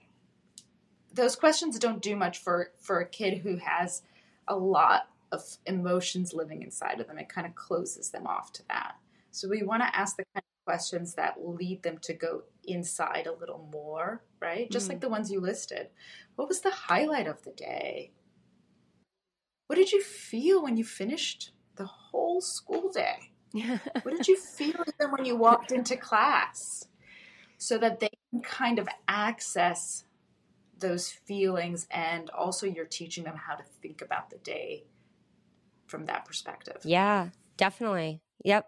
Those 1.12 1.34
questions 1.34 1.78
don't 1.78 2.02
do 2.02 2.14
much 2.14 2.38
for, 2.38 2.72
for 2.78 3.00
a 3.00 3.08
kid 3.08 3.38
who 3.38 3.56
has 3.56 4.02
a 4.46 4.54
lot 4.54 5.08
of 5.32 5.42
emotions 5.66 6.32
living 6.32 6.62
inside 6.62 7.00
of 7.00 7.06
them. 7.06 7.18
It 7.18 7.28
kind 7.28 7.46
of 7.46 7.54
closes 7.54 8.10
them 8.10 8.26
off 8.26 8.52
to 8.54 8.62
that. 8.68 8.96
So 9.30 9.48
we 9.48 9.62
want 9.62 9.82
to 9.82 9.96
ask 9.96 10.16
the 10.16 10.24
kind 10.34 10.42
of 10.42 10.64
questions 10.64 11.14
that 11.14 11.34
lead 11.38 11.82
them 11.82 11.98
to 12.02 12.14
go 12.14 12.42
inside 12.64 13.26
a 13.26 13.38
little 13.38 13.68
more, 13.72 14.22
right? 14.40 14.70
Just 14.70 14.86
mm. 14.86 14.90
like 14.90 15.00
the 15.00 15.08
ones 15.08 15.30
you 15.30 15.40
listed. 15.40 15.88
What 16.36 16.48
was 16.48 16.60
the 16.60 16.70
highlight 16.70 17.26
of 17.26 17.42
the 17.42 17.52
day? 17.52 18.12
What 19.66 19.76
did 19.76 19.92
you 19.92 20.02
feel 20.02 20.62
when 20.62 20.76
you 20.76 20.84
finished 20.84 21.50
the 21.76 21.86
whole 21.86 22.40
school 22.40 22.90
day? 22.90 23.32
what 24.02 24.16
did 24.16 24.28
you 24.28 24.36
feel 24.36 24.82
even 24.86 25.12
when 25.12 25.24
you 25.24 25.36
walked 25.36 25.72
into 25.72 25.96
class? 25.96 26.88
So 27.58 27.78
that 27.78 28.00
they 28.00 28.10
can 28.30 28.42
kind 28.42 28.78
of 28.78 28.88
access 29.08 30.04
those 30.78 31.10
feelings 31.10 31.86
and 31.90 32.28
also 32.30 32.66
you're 32.66 32.84
teaching 32.84 33.24
them 33.24 33.36
how 33.36 33.54
to 33.54 33.64
think 33.80 34.02
about 34.02 34.30
the 34.30 34.36
day 34.38 34.84
from 35.86 36.06
that 36.06 36.24
perspective. 36.24 36.78
Yeah, 36.84 37.28
definitely. 37.56 38.20
Yep. 38.44 38.66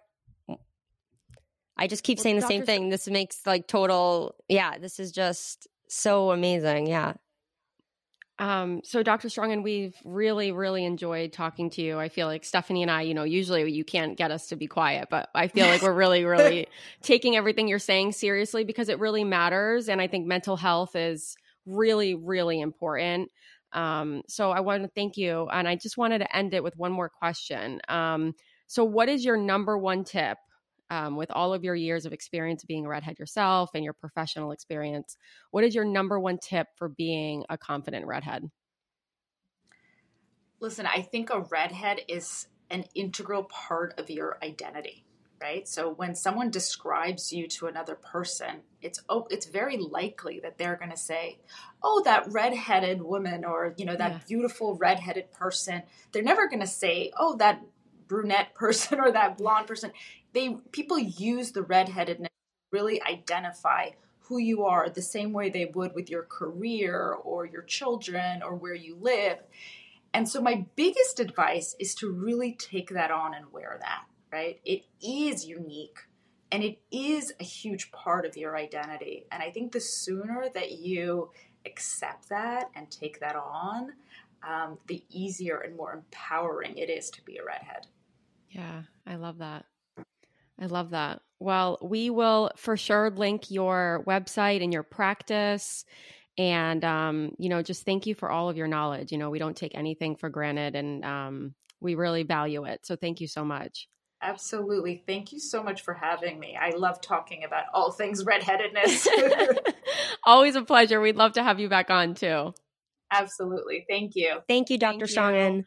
I 1.78 1.86
just 1.86 2.02
keep 2.02 2.18
well, 2.18 2.24
saying 2.24 2.36
the 2.36 2.42
Dr. 2.42 2.52
same 2.52 2.66
thing. 2.66 2.88
This 2.88 3.06
makes 3.06 3.46
like 3.46 3.68
total, 3.68 4.34
yeah, 4.48 4.78
this 4.78 4.98
is 4.98 5.12
just 5.12 5.68
so 5.88 6.32
amazing. 6.32 6.88
Yeah. 6.88 7.14
Um, 8.40 8.82
so 8.84 9.02
Dr. 9.02 9.28
Strongin, 9.28 9.62
we've 9.64 9.96
really, 10.04 10.52
really 10.52 10.84
enjoyed 10.84 11.32
talking 11.32 11.70
to 11.70 11.82
you. 11.82 11.98
I 11.98 12.08
feel 12.08 12.28
like 12.28 12.44
Stephanie 12.44 12.82
and 12.82 12.90
I, 12.90 13.02
you 13.02 13.14
know, 13.14 13.24
usually 13.24 13.70
you 13.72 13.84
can't 13.84 14.16
get 14.16 14.30
us 14.30 14.48
to 14.48 14.56
be 14.56 14.68
quiet, 14.68 15.08
but 15.10 15.28
I 15.34 15.48
feel 15.48 15.66
like 15.66 15.82
we're 15.82 15.92
really, 15.92 16.24
really 16.24 16.68
taking 17.02 17.36
everything 17.36 17.66
you're 17.66 17.80
saying 17.80 18.12
seriously 18.12 18.62
because 18.62 18.88
it 18.88 19.00
really 19.00 19.24
matters. 19.24 19.88
And 19.88 20.00
I 20.00 20.06
think 20.06 20.26
mental 20.26 20.56
health 20.56 20.94
is 20.94 21.36
really, 21.66 22.14
really 22.14 22.60
important. 22.60 23.30
Um, 23.72 24.22
so 24.28 24.50
I 24.50 24.60
want 24.60 24.82
to 24.82 24.90
thank 24.94 25.16
you. 25.16 25.48
And 25.52 25.68
I 25.68 25.76
just 25.76 25.98
wanted 25.98 26.18
to 26.20 26.36
end 26.36 26.54
it 26.54 26.62
with 26.62 26.76
one 26.76 26.92
more 26.92 27.08
question. 27.08 27.80
Um, 27.88 28.34
so 28.66 28.84
what 28.84 29.08
is 29.08 29.24
your 29.24 29.36
number 29.36 29.76
one 29.76 30.04
tip 30.04 30.38
um, 30.90 31.16
with 31.16 31.30
all 31.30 31.52
of 31.52 31.64
your 31.64 31.74
years 31.74 32.06
of 32.06 32.12
experience 32.12 32.64
being 32.64 32.86
a 32.86 32.88
redhead 32.88 33.18
yourself 33.18 33.70
and 33.74 33.84
your 33.84 33.92
professional 33.92 34.52
experience, 34.52 35.16
what 35.50 35.64
is 35.64 35.74
your 35.74 35.84
number 35.84 36.18
one 36.18 36.38
tip 36.38 36.66
for 36.76 36.88
being 36.88 37.44
a 37.48 37.58
confident 37.58 38.06
redhead? 38.06 38.44
Listen, 40.60 40.86
I 40.86 41.02
think 41.02 41.30
a 41.30 41.40
redhead 41.40 42.00
is 42.08 42.48
an 42.70 42.84
integral 42.94 43.44
part 43.44 43.98
of 43.98 44.10
your 44.10 44.38
identity, 44.42 45.04
right? 45.40 45.66
So 45.68 45.90
when 45.90 46.14
someone 46.14 46.50
describes 46.50 47.32
you 47.32 47.46
to 47.48 47.66
another 47.66 47.94
person, 47.94 48.62
it's 48.82 49.00
oh, 49.08 49.26
it's 49.30 49.46
very 49.46 49.76
likely 49.76 50.40
that 50.40 50.58
they're 50.58 50.76
going 50.76 50.90
to 50.90 50.96
say, 50.96 51.38
"Oh, 51.82 52.02
that 52.04 52.30
redheaded 52.30 53.02
woman," 53.02 53.44
or 53.44 53.74
you 53.76 53.84
know, 53.84 53.96
that 53.96 54.10
yeah. 54.10 54.20
beautiful 54.26 54.76
redheaded 54.76 55.32
person. 55.32 55.82
They're 56.12 56.22
never 56.22 56.48
going 56.48 56.60
to 56.60 56.66
say, 56.66 57.12
"Oh, 57.18 57.36
that 57.36 57.62
brunette 58.06 58.54
person 58.54 59.00
or 59.00 59.12
that 59.12 59.36
blonde 59.36 59.66
person 59.66 59.92
they 60.32 60.56
people 60.72 60.98
use 60.98 61.52
the 61.52 61.62
redheadedness 61.62 62.28
to 62.28 62.76
really 62.76 63.02
identify 63.02 63.90
who 64.20 64.38
you 64.38 64.64
are 64.64 64.88
the 64.88 65.02
same 65.02 65.32
way 65.32 65.48
they 65.48 65.64
would 65.74 65.94
with 65.94 66.10
your 66.10 66.22
career 66.22 67.16
or 67.24 67.46
your 67.46 67.62
children 67.62 68.42
or 68.42 68.54
where 68.54 68.74
you 68.74 68.96
live. 69.00 69.38
And 70.12 70.28
so 70.28 70.40
my 70.40 70.66
biggest 70.76 71.18
advice 71.18 71.74
is 71.78 71.94
to 71.96 72.10
really 72.10 72.52
take 72.52 72.90
that 72.90 73.10
on 73.10 73.34
and 73.34 73.52
wear 73.52 73.78
that. 73.80 74.04
Right? 74.32 74.60
It 74.64 74.84
is 75.02 75.46
unique 75.46 75.98
and 76.50 76.62
it 76.62 76.78
is 76.90 77.32
a 77.40 77.44
huge 77.44 77.90
part 77.92 78.24
of 78.24 78.36
your 78.36 78.56
identity. 78.56 79.26
And 79.30 79.42
I 79.42 79.50
think 79.50 79.72
the 79.72 79.80
sooner 79.80 80.46
that 80.54 80.72
you 80.72 81.30
accept 81.66 82.28
that 82.30 82.70
and 82.74 82.90
take 82.90 83.20
that 83.20 83.36
on, 83.36 83.92
um, 84.48 84.78
the 84.86 85.04
easier 85.10 85.58
and 85.58 85.76
more 85.76 85.92
empowering 85.92 86.78
it 86.78 86.88
is 86.88 87.10
to 87.10 87.22
be 87.22 87.36
a 87.36 87.44
redhead. 87.44 87.86
Yeah, 88.50 88.82
I 89.06 89.16
love 89.16 89.38
that. 89.38 89.66
I 90.60 90.66
love 90.66 90.90
that. 90.90 91.20
Well, 91.38 91.78
we 91.82 92.10
will 92.10 92.50
for 92.56 92.76
sure 92.76 93.10
link 93.10 93.50
your 93.50 94.02
website 94.06 94.62
and 94.62 94.72
your 94.72 94.82
practice. 94.82 95.84
And, 96.36 96.84
um, 96.84 97.32
you 97.38 97.48
know, 97.48 97.62
just 97.62 97.84
thank 97.84 98.06
you 98.06 98.14
for 98.14 98.30
all 98.30 98.48
of 98.48 98.56
your 98.56 98.68
knowledge. 98.68 99.12
You 99.12 99.18
know, 99.18 99.30
we 99.30 99.38
don't 99.38 99.56
take 99.56 99.74
anything 99.74 100.16
for 100.16 100.30
granted 100.30 100.74
and 100.74 101.04
um, 101.04 101.54
we 101.80 101.94
really 101.94 102.22
value 102.22 102.64
it. 102.64 102.86
So 102.86 102.96
thank 102.96 103.20
you 103.20 103.28
so 103.28 103.44
much. 103.44 103.88
Absolutely. 104.20 105.02
Thank 105.06 105.32
you 105.32 105.38
so 105.38 105.62
much 105.62 105.82
for 105.82 105.94
having 105.94 106.40
me. 106.40 106.58
I 106.60 106.70
love 106.70 107.00
talking 107.00 107.44
about 107.44 107.64
all 107.72 107.92
things 107.92 108.24
redheadedness. 108.24 109.06
Always 110.24 110.56
a 110.56 110.62
pleasure. 110.62 111.00
We'd 111.00 111.16
love 111.16 111.32
to 111.32 111.42
have 111.42 111.60
you 111.60 111.68
back 111.68 111.90
on 111.90 112.14
too. 112.14 112.52
Absolutely. 113.12 113.84
Thank 113.88 114.12
you. 114.16 114.40
Thank 114.48 114.70
you, 114.70 114.78
Dr. 114.78 115.06
Strongin. 115.06 115.64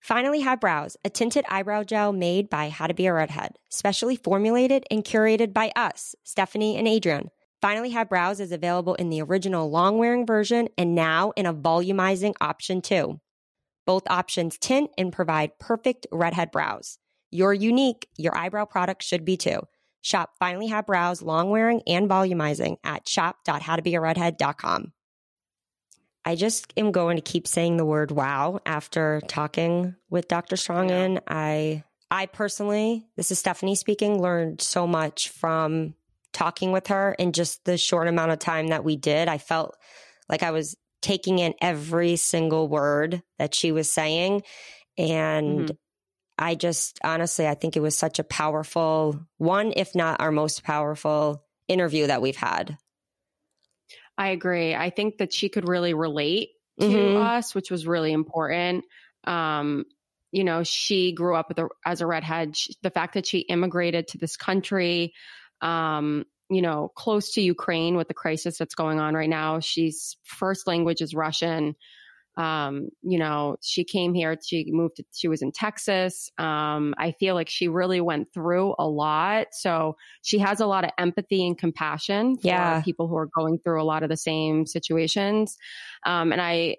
Finally 0.00 0.40
Have 0.40 0.60
Brows, 0.60 0.96
a 1.04 1.10
tinted 1.10 1.44
eyebrow 1.48 1.84
gel 1.84 2.12
made 2.12 2.50
by 2.50 2.68
How 2.68 2.88
to 2.88 2.94
Be 2.94 3.06
a 3.06 3.12
Redhead, 3.12 3.52
specially 3.70 4.16
formulated 4.16 4.84
and 4.90 5.04
curated 5.04 5.52
by 5.52 5.70
us, 5.76 6.16
Stephanie 6.24 6.76
and 6.76 6.88
Adrienne. 6.88 7.28
Finally 7.60 7.90
Have 7.90 8.08
Brows 8.08 8.40
is 8.40 8.50
available 8.50 8.96
in 8.96 9.10
the 9.10 9.22
original 9.22 9.70
long 9.70 9.98
wearing 9.98 10.26
version 10.26 10.68
and 10.76 10.96
now 10.96 11.32
in 11.36 11.46
a 11.46 11.54
volumizing 11.54 12.34
option 12.40 12.82
too. 12.82 13.20
Both 13.86 14.04
options 14.08 14.58
tint 14.58 14.90
and 14.96 15.12
provide 15.12 15.58
perfect 15.58 16.06
redhead 16.12 16.50
brows. 16.50 16.98
You're 17.30 17.54
unique, 17.54 18.08
your 18.16 18.36
eyebrow 18.36 18.66
product 18.66 19.02
should 19.02 19.24
be 19.24 19.36
too. 19.36 19.60
Shop 20.02 20.30
Finally 20.38 20.66
Have 20.68 20.86
Brows 20.86 21.22
long 21.22 21.50
wearing 21.50 21.82
and 21.86 22.08
volumizing 22.08 22.76
at 22.84 23.08
shop.howtobearedhead.com. 23.08 24.92
I 26.24 26.36
just 26.36 26.72
am 26.76 26.92
going 26.92 27.16
to 27.16 27.22
keep 27.22 27.48
saying 27.48 27.76
the 27.76 27.84
word 27.84 28.10
wow 28.10 28.60
after 28.64 29.20
talking 29.26 29.96
with 30.10 30.28
Dr. 30.28 30.56
Strongin. 30.56 31.14
Yeah. 31.14 31.20
I 31.26 31.84
I 32.10 32.26
personally, 32.26 33.06
this 33.16 33.30
is 33.30 33.38
Stephanie 33.38 33.74
speaking, 33.74 34.20
learned 34.20 34.60
so 34.60 34.86
much 34.86 35.30
from 35.30 35.94
talking 36.32 36.70
with 36.70 36.88
her 36.88 37.14
in 37.18 37.32
just 37.32 37.64
the 37.64 37.78
short 37.78 38.06
amount 38.06 38.32
of 38.32 38.38
time 38.38 38.68
that 38.68 38.84
we 38.84 38.96
did. 38.96 39.28
I 39.28 39.38
felt 39.38 39.76
like 40.28 40.42
I 40.42 40.50
was 40.50 40.76
taking 41.02 41.38
in 41.38 41.54
every 41.60 42.16
single 42.16 42.68
word 42.68 43.22
that 43.38 43.54
she 43.54 43.72
was 43.72 43.90
saying 43.90 44.42
and 44.96 45.60
mm-hmm. 45.60 45.74
I 46.38 46.54
just 46.54 46.98
honestly, 47.04 47.46
I 47.46 47.54
think 47.54 47.76
it 47.76 47.80
was 47.80 47.96
such 47.96 48.18
a 48.18 48.24
powerful 48.24 49.20
one, 49.38 49.72
if 49.76 49.94
not 49.94 50.20
our 50.20 50.32
most 50.32 50.64
powerful 50.64 51.44
interview 51.68 52.08
that 52.08 52.22
we've 52.22 52.36
had. 52.36 52.78
I 54.18 54.28
agree. 54.28 54.74
I 54.74 54.90
think 54.90 55.18
that 55.18 55.32
she 55.32 55.48
could 55.48 55.68
really 55.68 55.94
relate 55.94 56.50
to 56.80 56.86
mm-hmm. 56.86 57.22
us, 57.22 57.54
which 57.54 57.70
was 57.70 57.86
really 57.86 58.12
important. 58.12 58.84
Um, 59.24 59.84
you 60.32 60.44
know, 60.44 60.62
she 60.62 61.12
grew 61.12 61.36
up 61.36 61.56
a, 61.56 61.68
as 61.84 62.00
a 62.00 62.06
redhead. 62.06 62.56
She, 62.56 62.74
the 62.82 62.90
fact 62.90 63.14
that 63.14 63.26
she 63.26 63.40
immigrated 63.40 64.08
to 64.08 64.18
this 64.18 64.36
country, 64.36 65.14
um, 65.60 66.24
you 66.52 66.62
know, 66.62 66.92
close 66.94 67.32
to 67.32 67.40
Ukraine 67.40 67.96
with 67.96 68.08
the 68.08 68.14
crisis 68.14 68.58
that's 68.58 68.74
going 68.74 69.00
on 69.00 69.14
right 69.14 69.28
now. 69.28 69.60
She's 69.60 70.16
first 70.24 70.66
language 70.66 71.00
is 71.00 71.14
Russian 71.14 71.74
um, 72.36 72.88
you 73.02 73.18
know, 73.18 73.56
she 73.60 73.84
came 73.84 74.14
here, 74.14 74.36
she 74.42 74.66
moved, 74.68 74.96
to, 74.96 75.04
she 75.12 75.28
was 75.28 75.42
in 75.42 75.52
Texas. 75.52 76.30
Um, 76.38 76.94
I 76.96 77.12
feel 77.12 77.34
like 77.34 77.48
she 77.48 77.68
really 77.68 78.00
went 78.00 78.32
through 78.32 78.74
a 78.78 78.88
lot. 78.88 79.48
So 79.52 79.96
she 80.22 80.38
has 80.38 80.60
a 80.60 80.66
lot 80.66 80.84
of 80.84 80.90
empathy 80.98 81.46
and 81.46 81.58
compassion 81.58 82.36
for 82.36 82.48
yeah. 82.48 82.80
people 82.82 83.06
who 83.06 83.16
are 83.16 83.28
going 83.36 83.58
through 83.58 83.82
a 83.82 83.84
lot 83.84 84.02
of 84.02 84.08
the 84.08 84.16
same 84.16 84.66
situations. 84.66 85.58
Um, 86.06 86.32
and 86.32 86.40
I, 86.40 86.76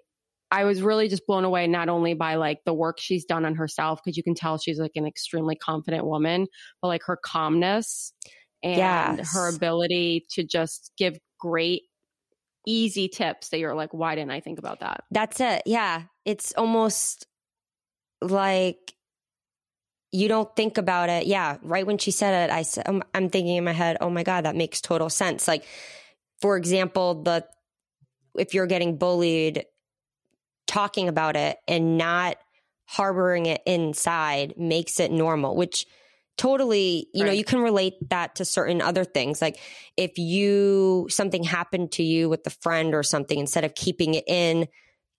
I 0.50 0.64
was 0.64 0.82
really 0.82 1.08
just 1.08 1.26
blown 1.26 1.44
away, 1.44 1.66
not 1.66 1.88
only 1.88 2.14
by 2.14 2.34
like 2.34 2.60
the 2.64 2.74
work 2.74 2.98
she's 3.00 3.24
done 3.24 3.44
on 3.44 3.54
herself, 3.54 4.00
because 4.04 4.16
you 4.16 4.22
can 4.22 4.34
tell 4.34 4.58
she's 4.58 4.78
like 4.78 4.92
an 4.96 5.06
extremely 5.06 5.56
confident 5.56 6.04
woman, 6.04 6.46
but 6.82 6.88
like 6.88 7.02
her 7.04 7.16
calmness 7.16 8.12
and 8.64 9.18
yes. 9.18 9.34
her 9.34 9.54
ability 9.54 10.26
to 10.30 10.42
just 10.42 10.90
give 10.96 11.18
great 11.38 11.82
easy 12.66 13.08
tips 13.08 13.50
that 13.50 13.58
you're 13.58 13.74
like, 13.74 13.92
why 13.92 14.14
didn't 14.14 14.30
I 14.30 14.40
think 14.40 14.58
about 14.58 14.80
that? 14.80 15.04
That's 15.10 15.38
it. 15.38 15.62
Yeah. 15.66 16.04
It's 16.24 16.54
almost 16.54 17.26
like 18.22 18.94
you 20.10 20.28
don't 20.28 20.54
think 20.56 20.78
about 20.78 21.10
it. 21.10 21.26
Yeah. 21.26 21.58
Right 21.62 21.86
when 21.86 21.98
she 21.98 22.10
said 22.10 22.48
it, 22.48 22.52
I 22.52 22.62
said, 22.62 22.84
I'm, 22.88 22.96
um, 22.96 23.02
I'm 23.12 23.28
thinking 23.28 23.56
in 23.56 23.64
my 23.64 23.72
head, 23.72 23.98
oh 24.00 24.08
my 24.08 24.22
God, 24.22 24.46
that 24.46 24.56
makes 24.56 24.80
total 24.80 25.10
sense. 25.10 25.46
Like, 25.46 25.66
for 26.40 26.56
example, 26.56 27.22
the, 27.22 27.44
if 28.38 28.54
you're 28.54 28.66
getting 28.66 28.96
bullied, 28.96 29.66
talking 30.66 31.08
about 31.08 31.36
it 31.36 31.58
and 31.68 31.98
not 31.98 32.38
harboring 32.86 33.44
it 33.44 33.60
inside 33.66 34.54
makes 34.56 35.00
it 35.00 35.12
normal, 35.12 35.54
which 35.54 35.86
totally 36.36 37.08
you 37.14 37.22
right. 37.22 37.28
know 37.28 37.32
you 37.32 37.44
can 37.44 37.60
relate 37.60 37.94
that 38.10 38.34
to 38.34 38.44
certain 38.44 38.82
other 38.82 39.04
things 39.04 39.40
like 39.40 39.58
if 39.96 40.18
you 40.18 41.06
something 41.08 41.44
happened 41.44 41.92
to 41.92 42.02
you 42.02 42.28
with 42.28 42.44
a 42.46 42.50
friend 42.50 42.94
or 42.94 43.02
something 43.02 43.38
instead 43.38 43.64
of 43.64 43.74
keeping 43.74 44.14
it 44.14 44.24
in 44.26 44.66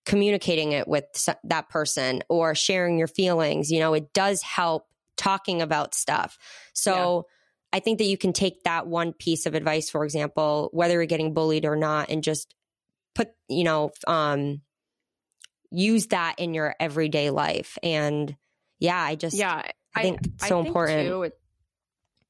communicating 0.06 0.73
it 0.73 0.88
with 0.88 1.06
that 1.43 1.69
person 1.69 2.21
or 2.30 2.54
sharing 2.54 2.97
your 2.97 3.08
feelings 3.08 3.71
you 3.71 3.80
know 3.80 3.93
it 3.93 4.12
does 4.13 4.41
help 4.41 4.88
talking 5.15 5.62
about 5.62 5.95
stuff 5.95 6.38
so 6.73 7.25
yeah. 7.73 7.78
i 7.78 7.80
think 7.80 7.97
that 7.97 8.06
you 8.06 8.17
can 8.17 8.34
take 8.34 8.62
that 8.63 8.86
one 8.86 9.13
piece 9.13 9.45
of 9.45 9.56
advice 9.56 9.89
for 9.89 10.04
example 10.04 10.69
whether 10.73 10.95
you're 10.95 11.06
getting 11.06 11.34
bullied 11.34 11.65
or 11.65 11.78
not 11.78 12.10
and 12.10 12.23
just 12.23 12.54
put 13.13 13.30
you 13.47 13.63
know 13.63 13.89
um 14.06 14.62
use 15.71 16.08
that 16.08 16.36
in 16.39 16.54
your 16.54 16.75
everyday 16.80 17.30
life 17.30 17.78
and 17.82 18.36
yeah 18.80 19.02
i 19.02 19.16
just 19.16 19.36
yeah 19.36 19.64
I 19.96 20.02
think 20.02 20.20
I, 20.42 20.48
so 20.48 20.56
I 20.56 20.58
think 20.60 20.68
important. 20.68 21.08
Too, 21.08 21.24
it, 21.24 21.34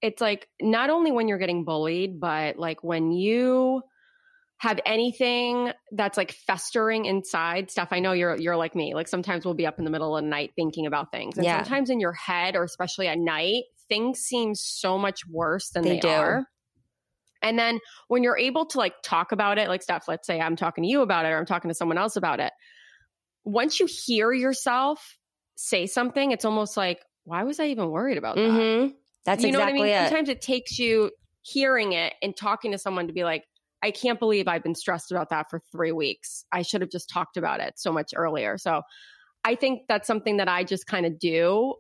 it's 0.02 0.22
like 0.22 0.48
not 0.62 0.90
only 0.90 1.12
when 1.12 1.28
you're 1.28 1.40
getting 1.40 1.66
bullied, 1.66 2.20
but 2.20 2.58
like 2.58 2.84
when 2.84 3.12
you 3.12 3.82
have 4.58 4.80
anything 4.86 5.72
that's 5.92 6.18
like 6.18 6.32
festering 6.32 7.06
inside 7.06 7.70
stuff. 7.70 7.90
I 7.92 8.00
know 8.00 8.14
you're 8.14 8.38
you're 8.38 8.56
like 8.56 8.76
me. 8.76 8.94
Like 8.94 9.08
sometimes 9.08 9.44
we'll 9.44 9.54
be 9.54 9.66
up 9.66 9.80
in 9.80 9.86
the 9.86 9.92
middle 9.92 10.16
of 10.16 10.24
the 10.24 10.30
night 10.30 10.54
thinking 10.56 10.86
about 10.86 11.12
things. 11.12 11.38
And 11.38 11.46
yeah. 11.46 11.58
sometimes 11.58 11.90
in 11.90 12.00
your 12.00 12.14
head 12.14 12.56
or 12.56 12.64
especially 12.64 13.08
at 13.08 13.18
night, 13.18 13.64
things 13.90 14.20
seem 14.20 14.56
so 14.56 14.98
much 14.98 15.22
worse 15.30 15.70
than 15.72 15.84
they, 15.84 16.00
they 16.00 16.14
are. 16.14 16.46
And 17.42 17.60
then 17.60 17.80
when 18.08 18.24
you're 18.24 18.38
able 18.38 18.66
to 18.68 18.78
like 18.78 18.94
talk 19.04 19.34
about 19.34 19.58
it, 19.58 19.68
like 19.68 19.84
stuff, 19.84 20.06
let's 20.08 20.26
say 20.26 20.40
I'm 20.40 20.56
talking 20.56 20.84
to 20.84 20.90
you 20.90 21.02
about 21.02 21.26
it 21.26 21.30
or 21.30 21.38
I'm 21.38 21.46
talking 21.46 21.70
to 21.70 21.76
someone 21.76 21.98
else 21.98 22.16
about 22.16 22.40
it. 22.40 22.54
Once 23.44 23.80
you 23.80 23.88
hear 23.88 24.32
yourself 24.32 25.18
say 25.56 25.88
something, 25.88 26.32
it's 26.32 26.46
almost 26.46 26.78
like, 26.78 27.02
why 27.24 27.44
was 27.44 27.60
I 27.60 27.66
even 27.68 27.90
worried 27.90 28.18
about 28.18 28.36
that? 28.36 28.42
Mm-hmm. 28.42 28.94
That's 29.26 29.44
you 29.44 29.52
know 29.52 29.60
exactly 29.60 29.80
what 29.80 29.86
I 29.86 29.92
mean. 29.92 30.06
It. 30.06 30.08
Sometimes 30.10 30.30
it 30.30 30.42
takes 30.42 30.78
you 30.78 31.12
hearing 31.42 31.94
it 31.94 32.14
and 32.22 32.36
talking 32.36 32.72
to 32.72 32.78
someone 32.78 33.08
to 33.08 33.14
be 33.14 33.24
like, 33.24 33.44
I 33.82 33.92
can't 33.92 34.20
believe 34.20 34.48
I've 34.48 34.64
been 34.64 34.76
stressed 34.76 35.12
about 35.12 35.30
that 35.30 35.50
for 35.50 35.62
three 35.72 35.92
weeks. 35.92 36.46
I 36.52 36.62
should 36.62 36.82
have 36.82 36.90
just 36.90 37.10
talked 37.10 37.38
about 37.38 37.60
it 37.60 37.78
so 37.78 37.92
much 37.92 38.14
earlier. 38.16 38.58
So 38.58 38.82
I 39.44 39.56
think 39.56 39.84
that's 39.88 40.08
something 40.08 40.38
that 40.38 40.48
I 40.48 40.64
just 40.64 40.88
kind 40.88 41.06
of 41.06 41.20
do. 41.20 41.76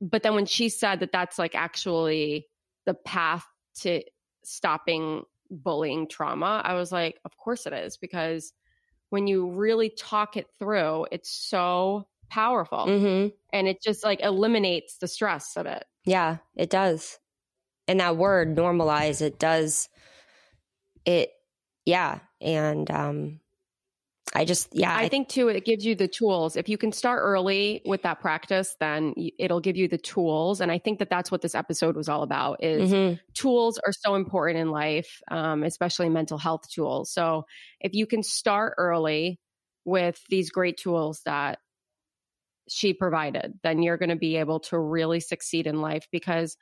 But 0.00 0.22
then 0.22 0.34
when 0.34 0.46
she 0.46 0.68
said 0.68 1.00
that 1.00 1.12
that's 1.12 1.38
like 1.38 1.54
actually 1.54 2.46
the 2.84 2.94
path 2.94 3.46
to 3.80 4.02
stopping 4.44 5.22
bullying 5.50 6.08
trauma, 6.08 6.60
I 6.64 6.74
was 6.74 6.92
like, 6.92 7.18
of 7.24 7.36
course 7.36 7.66
it 7.66 7.72
is. 7.72 7.96
Because 7.96 8.52
when 9.08 9.26
you 9.26 9.50
really 9.50 9.88
talk 9.88 10.36
it 10.36 10.46
through, 10.58 11.06
it's 11.10 11.30
so 11.30 12.06
powerful. 12.28 12.86
Mm-hmm. 12.86 13.28
And 13.52 13.68
it 13.68 13.82
just 13.82 14.04
like 14.04 14.20
eliminates 14.22 14.98
the 14.98 15.08
stress 15.08 15.56
of 15.56 15.66
it. 15.66 15.84
Yeah, 16.04 16.38
it 16.56 16.70
does. 16.70 17.18
And 17.86 18.00
that 18.00 18.16
word 18.16 18.56
normalize, 18.56 19.22
it 19.22 19.38
does 19.38 19.88
it 21.04 21.30
yeah. 21.86 22.18
And 22.40 22.90
um 22.90 23.40
I 24.34 24.44
just, 24.44 24.68
yeah. 24.72 24.94
I, 24.94 25.04
I, 25.04 25.08
think 25.08 25.28
too, 25.28 25.48
it 25.48 25.64
gives 25.64 25.86
you 25.86 25.94
the 25.94 26.06
tools. 26.06 26.56
If 26.56 26.68
you 26.68 26.76
can 26.76 26.92
start 26.92 27.20
early 27.22 27.80
with 27.86 28.02
that 28.02 28.20
practice, 28.20 28.76
then 28.78 29.14
it'll 29.38 29.60
give 29.60 29.76
you 29.76 29.88
the 29.88 29.96
tools. 29.96 30.60
And 30.60 30.70
I 30.70 30.78
think 30.78 30.98
that 30.98 31.08
that's 31.08 31.30
what 31.30 31.40
this 31.40 31.54
episode 31.54 31.96
was 31.96 32.10
all 32.10 32.22
about 32.22 32.62
is 32.62 32.92
mm-hmm. 32.92 33.14
tools 33.32 33.78
are 33.86 33.92
so 33.92 34.16
important 34.16 34.60
in 34.60 34.70
life, 34.70 35.22
um, 35.30 35.62
especially 35.62 36.10
mental 36.10 36.36
health 36.36 36.68
tools. 36.68 37.10
So 37.10 37.46
if 37.80 37.94
you 37.94 38.06
can 38.06 38.22
start 38.22 38.74
early 38.76 39.40
with 39.86 40.20
these 40.28 40.50
great 40.50 40.76
tools 40.76 41.22
that 41.24 41.58
she 42.68 42.92
provided, 42.92 43.54
then 43.62 43.82
you're 43.82 43.96
going 43.96 44.08
to 44.08 44.16
be 44.16 44.36
able 44.36 44.60
to 44.60 44.78
really 44.78 45.20
succeed 45.20 45.66
in 45.66 45.80
life 45.80 46.06
because 46.10 46.56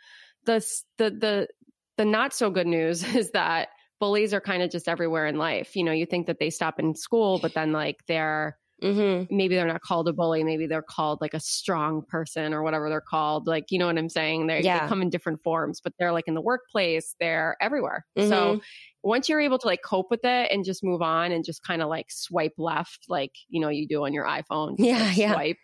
the 0.45 0.65
the 0.99 1.11
the 1.11 1.49
the 1.97 2.05
not 2.05 2.35
so 2.35 2.51
good 2.51 2.67
news 2.67 3.03
is 3.15 3.31
that 3.33 3.69
bullies 3.99 4.35
are 4.35 4.41
kind 4.41 4.63
of 4.63 4.71
just 4.71 4.89
everywhere 4.89 5.27
in 5.27 5.37
life. 5.37 5.77
You 5.77 5.85
know, 5.85 5.93
you 5.93 6.07
think 6.07 6.27
that 6.27 6.39
they 6.39 6.51
stop 6.51 6.79
in 6.79 6.95
school, 6.95 7.39
but 7.39 7.55
then 7.55 7.73
like 7.73 7.99
they're 8.07 8.59
Mm-hmm. 8.83 9.35
Maybe 9.35 9.55
they're 9.55 9.67
not 9.67 9.81
called 9.81 10.09
a 10.09 10.13
bully. 10.13 10.45
Maybe 10.45 10.67
they're 10.67 10.83
called 10.83 11.21
like 11.21 11.35
a 11.35 11.41
strong 11.41 12.03
person 12.03 12.53
or 12.53 12.63
whatever 12.63 12.89
they're 12.89 13.01
called. 13.01 13.47
Like, 13.47 13.71
you 13.71 13.79
know 13.79 13.87
what 13.87 13.99
I'm 13.99 14.09
saying? 14.09 14.49
Yeah. 14.49 14.81
They 14.81 14.89
come 14.89 15.03
in 15.03 15.11
different 15.11 15.43
forms, 15.43 15.81
but 15.81 15.95
they're 15.99 16.13
like 16.13 16.29
in 16.29 16.35
the 16.35 16.41
workplace, 16.43 17.15
they're 17.19 17.57
everywhere. 17.61 18.05
Mm-hmm. 18.19 18.29
So 18.29 18.61
once 19.03 19.29
you're 19.29 19.41
able 19.41 19.59
to 19.59 19.67
like 19.67 19.83
cope 19.83 20.11
with 20.11 20.25
it 20.25 20.53
and 20.53 20.65
just 20.65 20.85
move 20.85 21.01
on 21.01 21.33
and 21.33 21.45
just 21.45 21.63
kind 21.63 21.81
of 21.81 21.89
like 21.89 22.07
swipe 22.11 22.55
left, 22.59 23.07
like, 23.09 23.33
you 23.49 23.61
know, 23.61 23.69
you 23.69 23.89
do 23.89 24.05
on 24.05 24.13
your 24.13 24.27
iPhone. 24.27 24.75
Yeah. 24.79 24.99
Like 24.99 25.17
yeah. 25.17 25.33
Swipe 25.33 25.59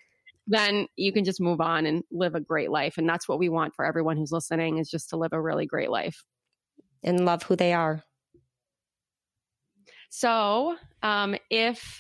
then 0.47 0.87
you 0.97 1.13
can 1.13 1.25
just 1.25 1.41
move 1.41 1.61
on 1.61 1.87
and 1.87 2.03
live 2.11 2.35
a 2.35 2.41
great 2.41 2.71
life. 2.71 2.95
And 2.99 3.09
that's 3.09 3.29
what 3.29 3.39
we 3.39 3.49
want 3.49 3.75
for 3.75 3.85
everyone 3.85 4.17
who's 4.17 4.33
listening 4.33 4.79
is 4.79 4.91
just 4.91 5.11
to 5.11 5.17
live 5.17 5.33
a 5.33 5.41
really 5.41 5.67
great 5.67 5.91
life. 5.91 6.23
And 7.03 7.25
love 7.25 7.43
who 7.45 7.57
they 7.57 7.73
are. 7.73 8.03
So, 10.11 10.77
um, 11.03 11.37
if 11.51 11.99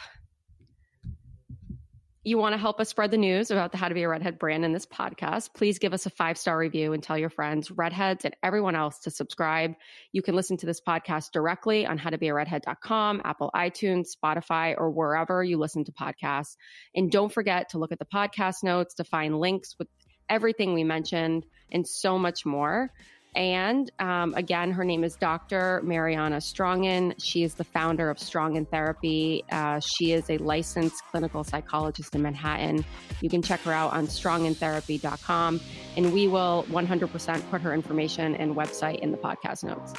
you 2.24 2.38
want 2.38 2.52
to 2.52 2.58
help 2.58 2.78
us 2.80 2.88
spread 2.88 3.10
the 3.10 3.16
news 3.16 3.50
about 3.50 3.72
the 3.72 3.78
How 3.78 3.88
to 3.88 3.94
Be 3.94 4.02
a 4.02 4.08
Redhead 4.08 4.38
brand 4.38 4.64
in 4.64 4.72
this 4.72 4.86
podcast, 4.86 5.54
please 5.54 5.80
give 5.80 5.92
us 5.92 6.06
a 6.06 6.10
five 6.10 6.38
star 6.38 6.56
review 6.56 6.92
and 6.92 7.02
tell 7.02 7.18
your 7.18 7.30
friends, 7.30 7.70
redheads, 7.70 8.24
and 8.24 8.36
everyone 8.42 8.76
else 8.76 9.00
to 9.00 9.10
subscribe. 9.10 9.74
You 10.12 10.22
can 10.22 10.36
listen 10.36 10.56
to 10.58 10.66
this 10.66 10.80
podcast 10.80 11.32
directly 11.32 11.84
on 11.84 11.98
howtobearedhead.com, 11.98 13.22
Apple 13.24 13.50
iTunes, 13.54 14.16
Spotify, 14.16 14.74
or 14.78 14.90
wherever 14.90 15.42
you 15.42 15.58
listen 15.58 15.84
to 15.84 15.92
podcasts. 15.92 16.56
And 16.94 17.10
don't 17.10 17.32
forget 17.32 17.70
to 17.70 17.78
look 17.78 17.90
at 17.90 17.98
the 17.98 18.04
podcast 18.04 18.62
notes 18.62 18.94
to 18.94 19.04
find 19.04 19.40
links 19.40 19.74
with 19.78 19.88
everything 20.28 20.74
we 20.74 20.84
mentioned 20.84 21.44
and 21.72 21.86
so 21.86 22.18
much 22.18 22.46
more. 22.46 22.92
And 23.35 23.91
um, 23.99 24.35
again, 24.35 24.72
her 24.72 24.85
name 24.85 25.05
is 25.05 25.16
Dr. 25.16 25.80
Mariana 25.83 26.37
Strongin. 26.37 27.14
She 27.18 27.43
is 27.43 27.55
the 27.55 27.64
founder 27.64 28.11
of 28.11 28.18
Strongin 28.18 28.68
Therapy. 28.68 29.43
Uh, 29.51 29.80
she 29.80 30.12
is 30.12 30.28
a 30.28 30.37
licensed 30.39 31.03
clinical 31.11 31.43
psychologist 31.43 32.14
in 32.14 32.22
Manhattan. 32.22 32.85
You 33.22 33.30
can 33.30 33.41
check 33.41 33.61
her 33.61 33.72
out 33.72 33.93
on 33.93 34.07
strongintherapy.com. 34.07 35.61
And 35.97 36.12
we 36.12 36.28
will 36.28 36.66
100% 36.68 37.51
put 37.51 37.62
her 37.62 37.72
information 37.72 38.37
and 38.37 38.55
website 38.55 39.01
in 39.01 39.12
the 39.12 39.18
podcast 39.18 39.64
notes. 39.64 39.95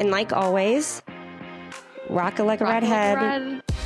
And 0.00 0.10
like 0.10 0.32
always, 0.32 1.02
rock 2.08 2.38
it 2.38 2.44
like 2.44 2.60
a 2.62 2.64
rock 2.64 2.72
redhead. 2.72 3.18
Like 3.18 3.42
a 3.42 3.54
red. 3.54 3.77